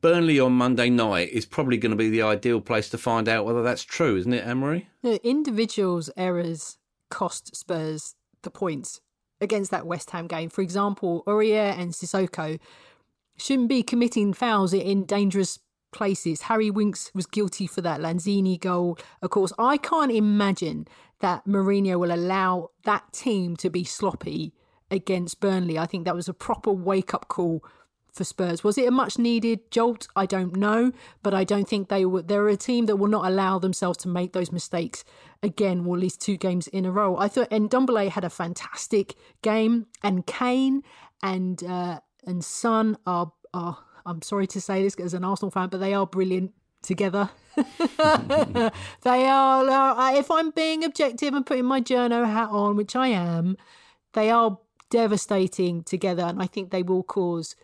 [0.00, 3.46] Burnley on Monday night is probably going to be the ideal place to find out
[3.46, 4.88] whether that's true, isn't it, Anne-Marie?
[5.02, 6.76] The individuals' errors
[7.08, 9.00] cost Spurs the points
[9.40, 10.50] against that West Ham game.
[10.50, 12.58] For example, Aurier and Sissoko
[13.36, 15.60] shouldn't be committing fouls in dangerous
[15.92, 16.42] places.
[16.42, 18.98] Harry Winks was guilty for that Lanzini goal.
[19.22, 20.88] Of course, I can't imagine
[21.20, 24.52] that Mourinho will allow that team to be sloppy
[24.90, 25.78] against Burnley.
[25.78, 27.64] I think that was a proper wake up call
[28.12, 28.64] for Spurs.
[28.64, 30.08] Was it a much needed jolt?
[30.16, 30.92] I don't know,
[31.22, 32.22] but I don't think they were.
[32.22, 35.04] They're a team that will not allow themselves to make those mistakes
[35.42, 37.16] again, or at least two games in a row.
[37.16, 40.82] I thought and Ndombele had a fantastic game, and Kane
[41.22, 43.78] and uh, and Son are are.
[44.06, 46.52] I'm sorry to say this as an Arsenal fan, but they are brilliant
[46.86, 47.30] together.
[47.56, 53.08] they are, uh, if I'm being objective and putting my journo hat on, which I
[53.08, 53.56] am,
[54.12, 54.58] they are
[54.90, 56.22] devastating together.
[56.22, 57.56] And I think they will cause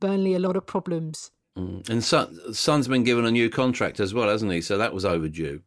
[0.00, 1.30] Burnley a lot of problems.
[1.56, 1.88] Mm.
[1.88, 4.60] And Son, Son's been given a new contract as well, hasn't he?
[4.60, 5.62] So that was overdue.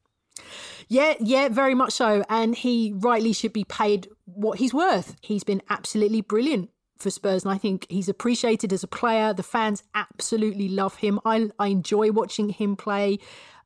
[0.87, 2.23] Yeah, yeah, very much so.
[2.29, 5.15] And he rightly should be paid what he's worth.
[5.21, 6.69] He's been absolutely brilliant
[7.01, 9.33] for Spurs, and I think he's appreciated as a player.
[9.33, 11.19] The fans absolutely love him.
[11.25, 13.19] I, I enjoy watching him play.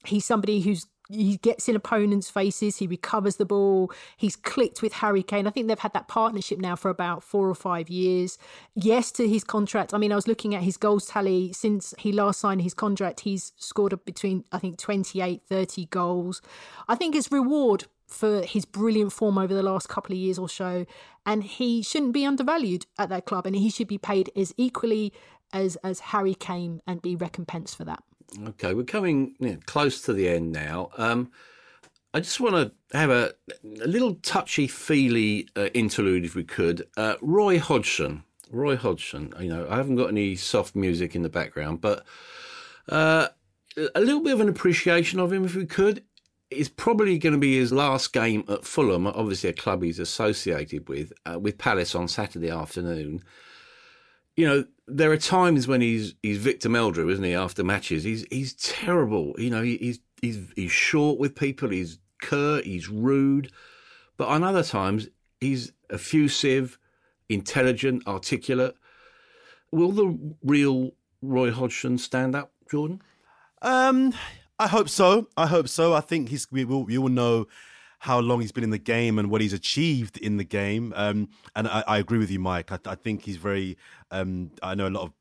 [0.05, 4.93] He's somebody who's he gets in opponents' faces, he recovers the ball, he's clicked with
[4.93, 5.47] Harry Kane.
[5.47, 8.37] I think they've had that partnership now for about four or five years.
[8.73, 9.93] Yes, to his contract.
[9.93, 13.21] I mean, I was looking at his goals tally since he last signed his contract,
[13.21, 16.41] he's scored between, I think, 28, 30 goals.
[16.87, 20.49] I think it's reward for his brilliant form over the last couple of years or
[20.49, 20.85] so.
[21.25, 25.11] And he shouldn't be undervalued at that club, and he should be paid as equally
[25.53, 28.03] as as Harry Kane and be recompensed for that.
[28.47, 30.89] Okay, we're coming you know, close to the end now.
[30.97, 31.31] Um,
[32.13, 36.87] I just want to have a, a little touchy feely uh, interlude, if we could.
[36.95, 38.23] Uh, Roy Hodgson.
[38.51, 39.33] Roy Hodgson.
[39.39, 42.05] You know, I haven't got any soft music in the background, but
[42.89, 43.27] uh,
[43.93, 46.03] a little bit of an appreciation of him, if we could
[46.51, 50.87] it's probably going to be his last game at Fulham, obviously a club he's associated
[50.87, 53.23] with, uh, with Palace on Saturday afternoon.
[54.35, 57.33] You know, there are times when he's he's Victor Meldrew, isn't he?
[57.33, 59.33] After matches, he's he's terrible.
[59.37, 61.69] You know, he's he's he's short with people.
[61.69, 62.65] He's curt.
[62.65, 63.51] He's rude.
[64.17, 65.07] But on other times,
[65.41, 66.77] he's effusive,
[67.29, 68.75] intelligent, articulate.
[69.71, 73.01] Will the real Roy Hodgson stand up, Jordan?
[73.61, 74.13] Um,
[74.59, 75.27] I hope so.
[75.35, 75.93] I hope so.
[75.93, 77.47] I think he's we will you will know
[78.05, 80.93] how long he's been in the game and what he's achieved in the game.
[80.95, 82.71] Um, and I, I, agree with you, Mike.
[82.71, 83.79] I, I think he's very.
[84.11, 85.13] Um, I know a lot of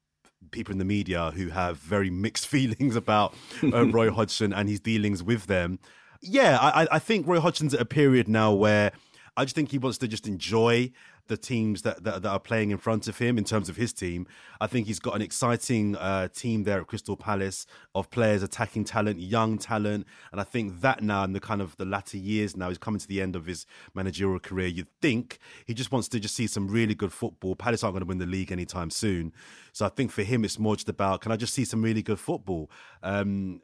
[0.50, 4.80] people in the media who have very mixed feelings about uh, Roy Hodgson and his
[4.80, 5.78] dealings with them.
[6.20, 8.92] Yeah, I, I think Roy Hodgson's at a period now where
[9.34, 10.92] I just think he wants to just enjoy
[11.26, 13.92] the teams that, that, that are playing in front of him in terms of his
[13.92, 14.26] team.
[14.60, 18.84] I think he's got an exciting uh, team there at Crystal Palace of players, attacking
[18.84, 22.56] talent, young talent, and I think that now in the kind of the latter years
[22.56, 24.66] now he's coming to the end of his managerial career.
[24.66, 27.56] You'd think he just wants to just see some really good football.
[27.56, 29.32] Palace aren't going to win the league anytime soon,
[29.72, 32.02] so I think for him it's more just about can I just see some really
[32.02, 32.70] good football.
[33.02, 33.62] Um,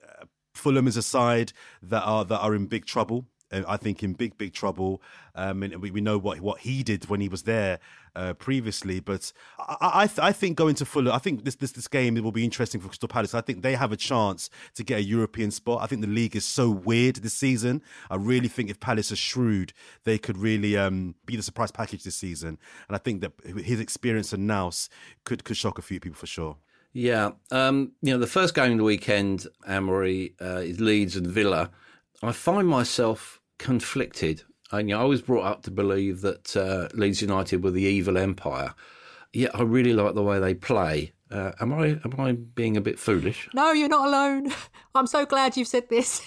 [0.55, 1.53] Fulham is a side
[1.83, 3.27] that are that are in big trouble.
[3.53, 5.03] I think in big, big trouble.
[5.35, 7.79] Um, and we, we know what what he did when he was there
[8.15, 9.01] uh, previously.
[9.01, 12.15] But I I, th- I, think going to Fulham, I think this, this this game
[12.23, 13.35] will be interesting for Crystal Palace.
[13.35, 15.83] I think they have a chance to get a European spot.
[15.83, 17.83] I think the league is so weird this season.
[18.11, 19.73] I really think if Palace are shrewd,
[20.05, 22.59] they could really um, be the surprise package this season.
[22.89, 23.33] And I think that
[23.65, 24.89] his experience and Nous
[25.25, 26.57] could could shock a few people for sure.
[26.93, 31.27] Yeah, um, you know the first game of the weekend, Anne-Marie uh, is Leeds and
[31.27, 31.71] Villa.
[32.23, 34.43] I find myself conflicted.
[34.73, 37.83] And you know, I was brought up to believe that uh, Leeds United were the
[37.83, 38.75] evil empire.
[39.33, 41.13] Yet I really like the way they play.
[41.31, 43.49] Uh, am I am I being a bit foolish?
[43.55, 44.53] No, you're not alone.
[44.97, 46.27] I'm so glad you've said this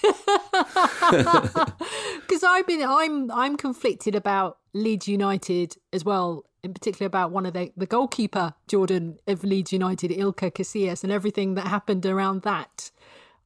[1.10, 7.44] because I've been I'm I'm conflicted about Leeds United as well, in particular about one
[7.44, 12.40] of the the goalkeeper Jordan of Leeds United, Iker Casillas, and everything that happened around
[12.42, 12.90] that.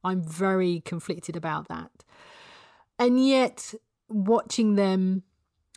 [0.01, 1.91] I'm very conflicted about that.
[2.99, 3.73] And yet,
[4.09, 5.23] watching them,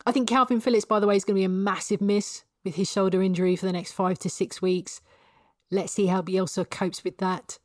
[0.04, 2.74] I think Kalvin Phillips, by the way, is going to be a massive miss with
[2.74, 5.00] his shoulder injury for the next five to six weeks.
[5.70, 7.58] Let's see how Bielsa copes with that.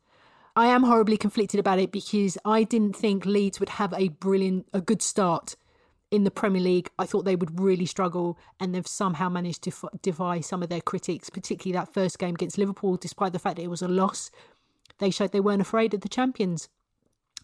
[0.54, 4.66] I am horribly conflicted about it because I didn't think Leeds would have a brilliant,
[4.72, 5.56] a good start
[6.10, 6.90] in the Premier League.
[6.98, 10.68] I thought they would really struggle, and they've somehow managed to f- defy some of
[10.68, 13.88] their critics, particularly that first game against Liverpool, despite the fact that it was a
[13.88, 14.30] loss.
[14.98, 16.68] They showed they weren't afraid of the champions.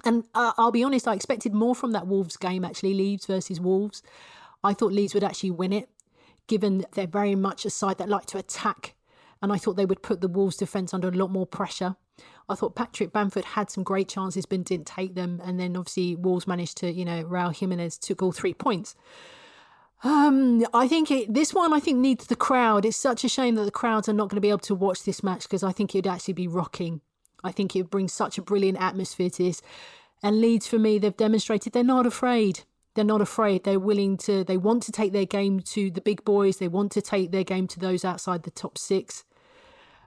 [0.04, 3.60] And uh, I'll be honest, I expected more from that Wolves game, actually, Leeds versus
[3.60, 4.02] Wolves.
[4.62, 5.88] I thought Leeds would actually win it,
[6.46, 8.94] given they're very much a side that like to attack.
[9.42, 11.96] And I thought they would put the Wolves defence under a lot more pressure.
[12.48, 15.40] I thought Patrick Bamford had some great chances, but didn't take them.
[15.44, 18.94] And then obviously Wolves managed to, you know, Raul Jimenez took all three points.
[20.02, 22.84] Um, I think it, this one I think needs the crowd.
[22.84, 25.04] It's such a shame that the crowds are not going to be able to watch
[25.04, 27.00] this match because I think it'd actually be rocking.
[27.44, 29.62] I think it brings such a brilliant atmosphere to this.
[30.22, 32.60] And Leeds, for me, they've demonstrated they're not afraid.
[32.94, 33.64] They're not afraid.
[33.64, 36.56] They're willing to, they want to take their game to the big boys.
[36.56, 39.24] They want to take their game to those outside the top six.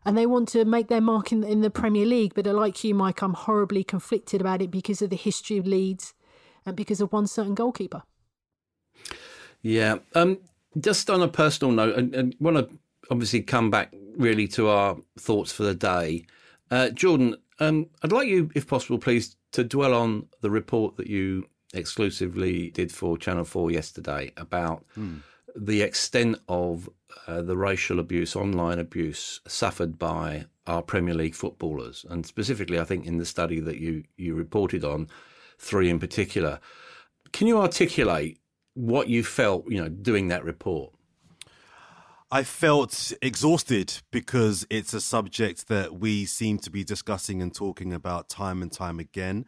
[0.03, 2.33] And they want to make their mark in, in the Premier League.
[2.33, 6.13] But like you, Mike, I'm horribly conflicted about it because of the history of Leeds
[6.65, 8.03] and because of one certain goalkeeper.
[9.61, 9.97] Yeah.
[10.15, 10.39] Um,
[10.79, 12.77] just on a personal note, and, and want to
[13.11, 16.25] obviously come back really to our thoughts for the day.
[16.70, 21.07] Uh, Jordan, um, I'd like you, if possible, please, to dwell on the report that
[21.07, 25.22] you exclusively did for Channel 4 yesterday about mm.
[25.55, 26.89] the extent of
[27.28, 32.05] uh, the racial abuse, online abuse suffered by our Premier League footballers.
[32.09, 35.07] And specifically, I think in the study that you, you reported on,
[35.59, 36.59] three in particular.
[37.32, 38.39] Can you articulate
[38.74, 40.93] what you felt, you know, doing that report?
[42.30, 47.93] I felt exhausted because it's a subject that we seem to be discussing and talking
[47.93, 49.45] about time and time again.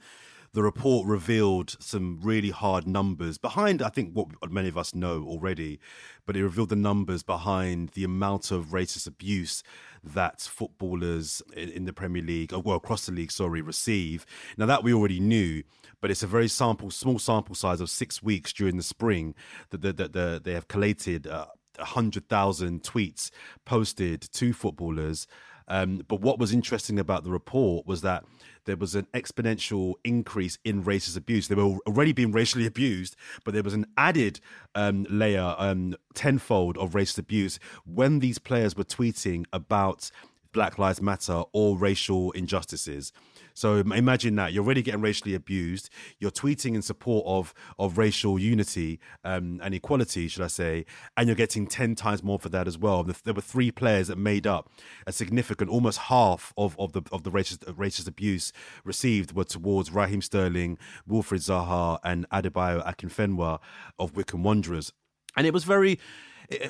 [0.53, 5.25] The report revealed some really hard numbers behind, I think, what many of us know
[5.27, 5.81] already,
[6.25, 9.61] but it revealed the numbers behind the amount of racist abuse
[10.01, 14.25] that footballers in the Premier League, well, across the league, sorry, receive.
[14.57, 15.63] Now, that we already knew,
[15.99, 19.35] but it's a very sample, small sample size of six weeks during the spring
[19.71, 21.27] that, that, that, that they have collated.
[21.27, 21.47] Uh,
[21.79, 23.31] 100,000 tweets
[23.65, 25.27] posted to footballers.
[25.67, 28.25] Um, but what was interesting about the report was that
[28.65, 31.47] there was an exponential increase in racist abuse.
[31.47, 34.39] They were already being racially abused, but there was an added
[34.75, 40.11] um, layer, um, tenfold of racist abuse when these players were tweeting about
[40.51, 43.13] Black Lives Matter or racial injustices.
[43.59, 45.89] So imagine that you're already getting racially abused.
[46.17, 50.85] You're tweeting in support of of racial unity um, and equality, should I say?
[51.17, 53.03] And you're getting ten times more for that as well.
[53.03, 54.71] There were three players that made up
[55.05, 58.53] a significant, almost half of, of the of the racist racist abuse
[58.85, 63.59] received were towards Raheem Sterling, Wilfried Zaha, and Adebayo Akinfenwa
[63.99, 64.93] of Wycombe Wanderers.
[65.35, 65.99] And it was very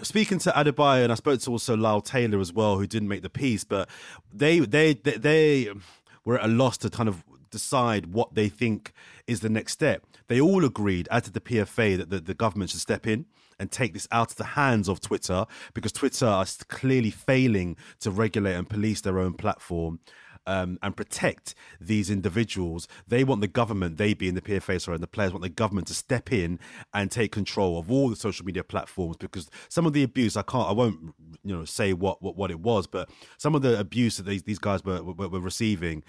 [0.01, 3.21] speaking to Adebayo, and I spoke to also Lyle Taylor as well, who didn't make
[3.21, 3.89] the piece, but
[4.33, 5.69] they they they, they
[6.25, 8.93] were at a loss to kind of decide what they think
[9.27, 10.05] is the next step.
[10.27, 13.25] They all agreed, as did the PFA, that the, the government should step in
[13.59, 18.11] and take this out of the hands of Twitter because Twitter are clearly failing to
[18.11, 19.99] regulate and police their own platform.
[20.47, 22.87] Um, and protect these individuals.
[23.07, 25.87] They want the government, they being the PFA, sorry, and the players want the government
[25.87, 26.59] to step in
[26.93, 30.41] and take control of all the social media platforms because some of the abuse, I
[30.41, 31.13] can't, I won't,
[31.43, 34.43] you know, say what what, what it was, but some of the abuse that these,
[34.43, 36.03] these guys were, were, were receiving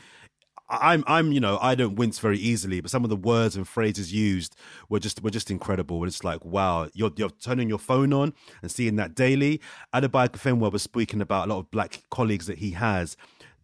[0.70, 3.66] I'm I'm you know I don't wince very easily, but some of the words and
[3.66, 4.54] phrases used
[4.88, 6.04] were just were just incredible.
[6.04, 9.60] It's like wow, you're you're turning your phone on and seeing that daily.
[9.92, 13.16] Adebayo Fenwa was speaking about a lot of black colleagues that he has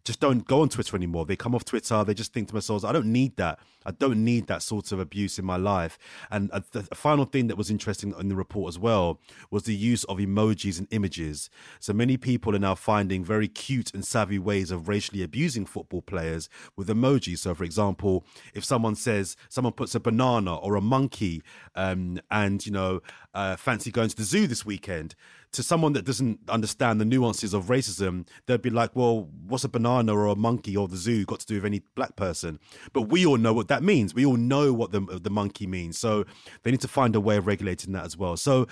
[0.07, 1.25] just don't go on Twitter anymore.
[1.25, 2.01] They come off Twitter.
[2.05, 3.59] They just think to themselves, I don't need that.
[3.85, 5.99] I don't need that sort of abuse in my life.
[6.31, 9.19] And a, the final thing that was interesting in the report as well
[9.51, 11.49] was the use of emojis and images.
[11.81, 16.01] So many people are now finding very cute and savvy ways of racially abusing football
[16.01, 16.47] players
[16.77, 17.39] with emojis.
[17.39, 21.43] So, for example, if someone says, someone puts a banana or a monkey
[21.75, 23.01] um, and, you know,
[23.33, 25.15] uh, fancy going to the zoo this weekend,
[25.53, 29.69] to someone that doesn't understand the nuances of racism, they'd be like, well, what's a
[29.69, 32.59] banana or a monkey or the zoo got to do with any black person?
[32.93, 34.13] But we all know what that means.
[34.13, 35.97] We all know what the, the monkey means.
[35.97, 36.25] So
[36.63, 38.37] they need to find a way of regulating that as well.
[38.37, 38.67] So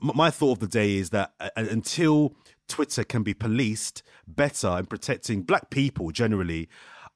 [0.00, 2.34] my thought of the day is that uh, until
[2.68, 6.68] Twitter can be policed better in protecting black people generally,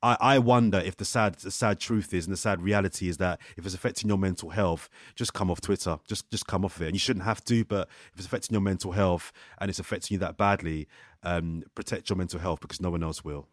[0.05, 3.16] I, I wonder if the sad the sad truth is and the sad reality is
[3.16, 5.98] that if it's affecting your mental health, just come off Twitter.
[6.07, 6.86] Just just come off it.
[6.86, 10.16] And you shouldn't have to, but if it's affecting your mental health and it's affecting
[10.16, 10.88] you that badly,
[11.22, 13.48] um, protect your mental health because no one else will.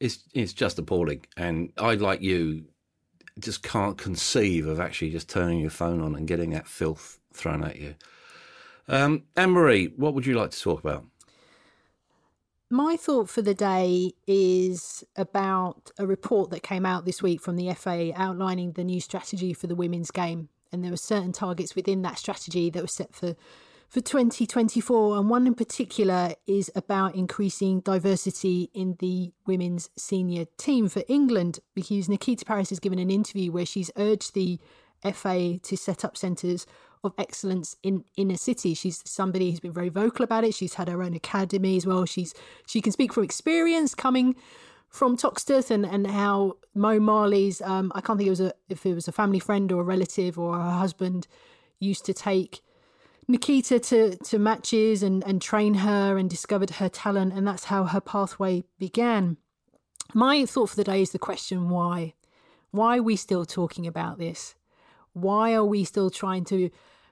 [0.00, 1.24] It's it's just appalling.
[1.38, 2.66] And I like you
[3.38, 7.64] just can't conceive of actually just turning your phone on and getting that filth thrown
[7.64, 7.94] at you.
[8.86, 11.06] Um, Anne-Marie, what would you like to talk about?
[12.72, 17.56] My thought for the day is about a report that came out this week from
[17.56, 20.50] the FA outlining the new strategy for the women's game.
[20.70, 23.34] And there were certain targets within that strategy that were set for,
[23.88, 25.18] for 2024.
[25.18, 31.58] And one in particular is about increasing diversity in the women's senior team for England,
[31.74, 34.60] because Nikita Parris has given an interview where she's urged the
[35.12, 36.66] FA to set up centres
[37.02, 38.74] of excellence in inner city.
[38.74, 40.54] She's somebody who's been very vocal about it.
[40.54, 42.04] She's had her own academy as well.
[42.04, 42.34] She's
[42.66, 44.36] she can speak from experience coming
[44.88, 48.84] from Toxteth and, and how Mo Marley's um, I can't think it was a if
[48.84, 51.26] it was a family friend or a relative or her husband
[51.78, 52.60] used to take
[53.28, 57.84] Nikita to to matches and, and train her and discovered her talent and that's how
[57.84, 59.38] her pathway began.
[60.12, 62.14] My thought for the day is the question why?
[62.72, 64.54] Why are we still talking about this?
[65.12, 66.70] Why are we still trying to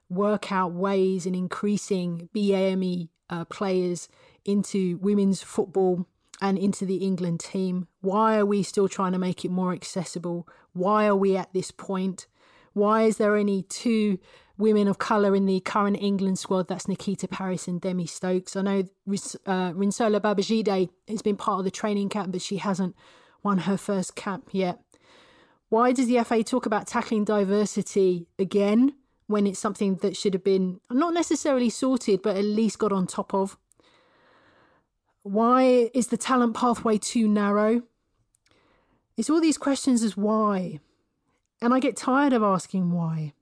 [0.09, 4.09] work out ways in increasing BAME uh, players
[4.45, 6.07] into women's football
[6.41, 7.89] and into the England team?
[8.01, 10.49] Why are we still trying to make it more accessible?
[10.73, 12.27] Why are we at this point?
[12.73, 14.19] Why is there only two
[14.57, 16.69] women of colour in the current England squad?
[16.69, 18.57] That's Nikita Parris and Demi Stokes.
[18.57, 18.79] I know
[19.47, 22.95] uh, Rinsola Babajide has been part of the training camp, but she hasn't
[23.43, 24.79] won her first cap yet.
[25.69, 28.95] Why does the FA talk about tackling diversity again
[29.29, 33.07] when it's something that should have been not necessarily sorted, but at least got on
[33.07, 33.57] top of?
[35.23, 37.83] Why is the talent pathway too narrow?
[39.17, 40.81] It's all these questions as why.
[41.61, 43.35] And I get tired of asking why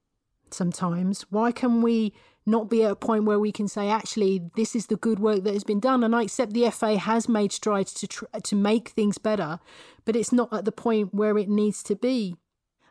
[0.50, 1.22] sometimes.
[1.30, 2.12] Why can we
[2.46, 5.42] not be at a point where we can say, actually, this is the good work
[5.42, 6.04] that has been done.
[6.04, 9.58] And I accept the FA has made strides to tr- to make things better,
[10.04, 12.36] but it's not at the point where it needs to be.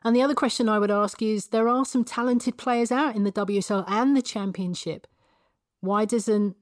[0.05, 3.23] And the other question I would ask is, there are some talented players out in
[3.23, 5.07] the WSL and the Championship.
[5.81, 6.55] Why doesn't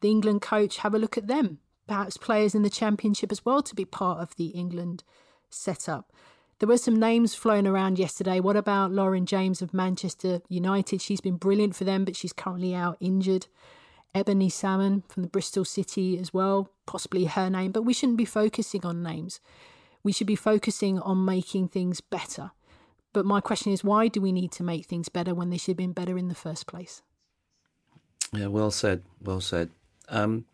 [0.00, 1.58] the England coach have a look at them?
[1.86, 5.04] Perhaps players in the Championship as well to be part of the England
[5.50, 6.10] setup.
[6.58, 8.40] There were some names flown around yesterday.
[8.40, 11.02] What about Lauren James of Manchester United?
[11.02, 13.46] She's been brilliant for them, but she's currently out injured.
[14.14, 18.24] Ebony Salmon from the Bristol City as well, possibly her name, but we shouldn't be
[18.24, 19.38] focusing on names.
[20.02, 22.52] We should be focusing on making things better.
[23.16, 25.68] But my question is, why do we need to make things better when they should
[25.70, 27.00] have been better in the first place?
[28.30, 29.04] Yeah, well said.
[29.22, 29.70] Well said.
[30.10, 30.44] Um,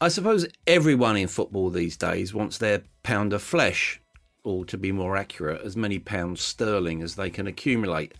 [0.00, 4.00] I suppose everyone in football these days wants their pound of flesh
[4.42, 8.14] or to be more accurate, as many pounds sterling as they can accumulate.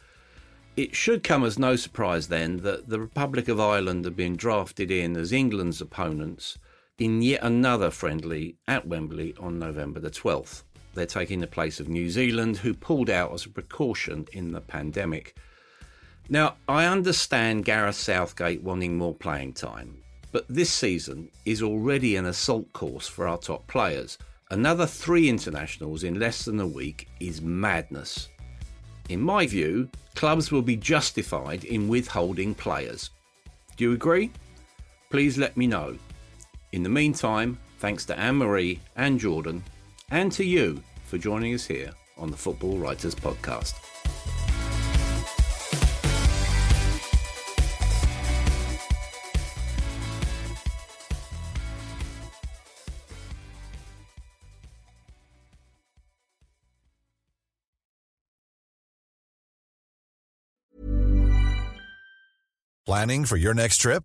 [0.76, 4.90] It should come as no surprise then that the Republic of Ireland have been drafted
[4.90, 6.59] in as England's opponents
[6.98, 10.64] in yet another friendly at Wembley on November the 12th.
[10.97, 14.62] They're taking the place of New Zealand, who pulled out as a precaution in the
[14.62, 15.36] pandemic.
[16.30, 19.99] Now, I understand Gareth Southgate wanting more playing time,
[20.32, 24.16] but this season is already an assault course for our top players.
[24.51, 28.30] Another three internationals in less than a week is madness.
[29.11, 33.11] In my view, clubs will be justified in withholding players.
[33.76, 34.30] Do you agree?
[35.11, 35.99] Please let me know.
[36.72, 39.62] In the meantime, thanks to Anne-Marie and Jordan,
[40.11, 43.74] and to you for joining us here on the Football Writers Podcast.
[62.86, 64.04] Planning for your next trip?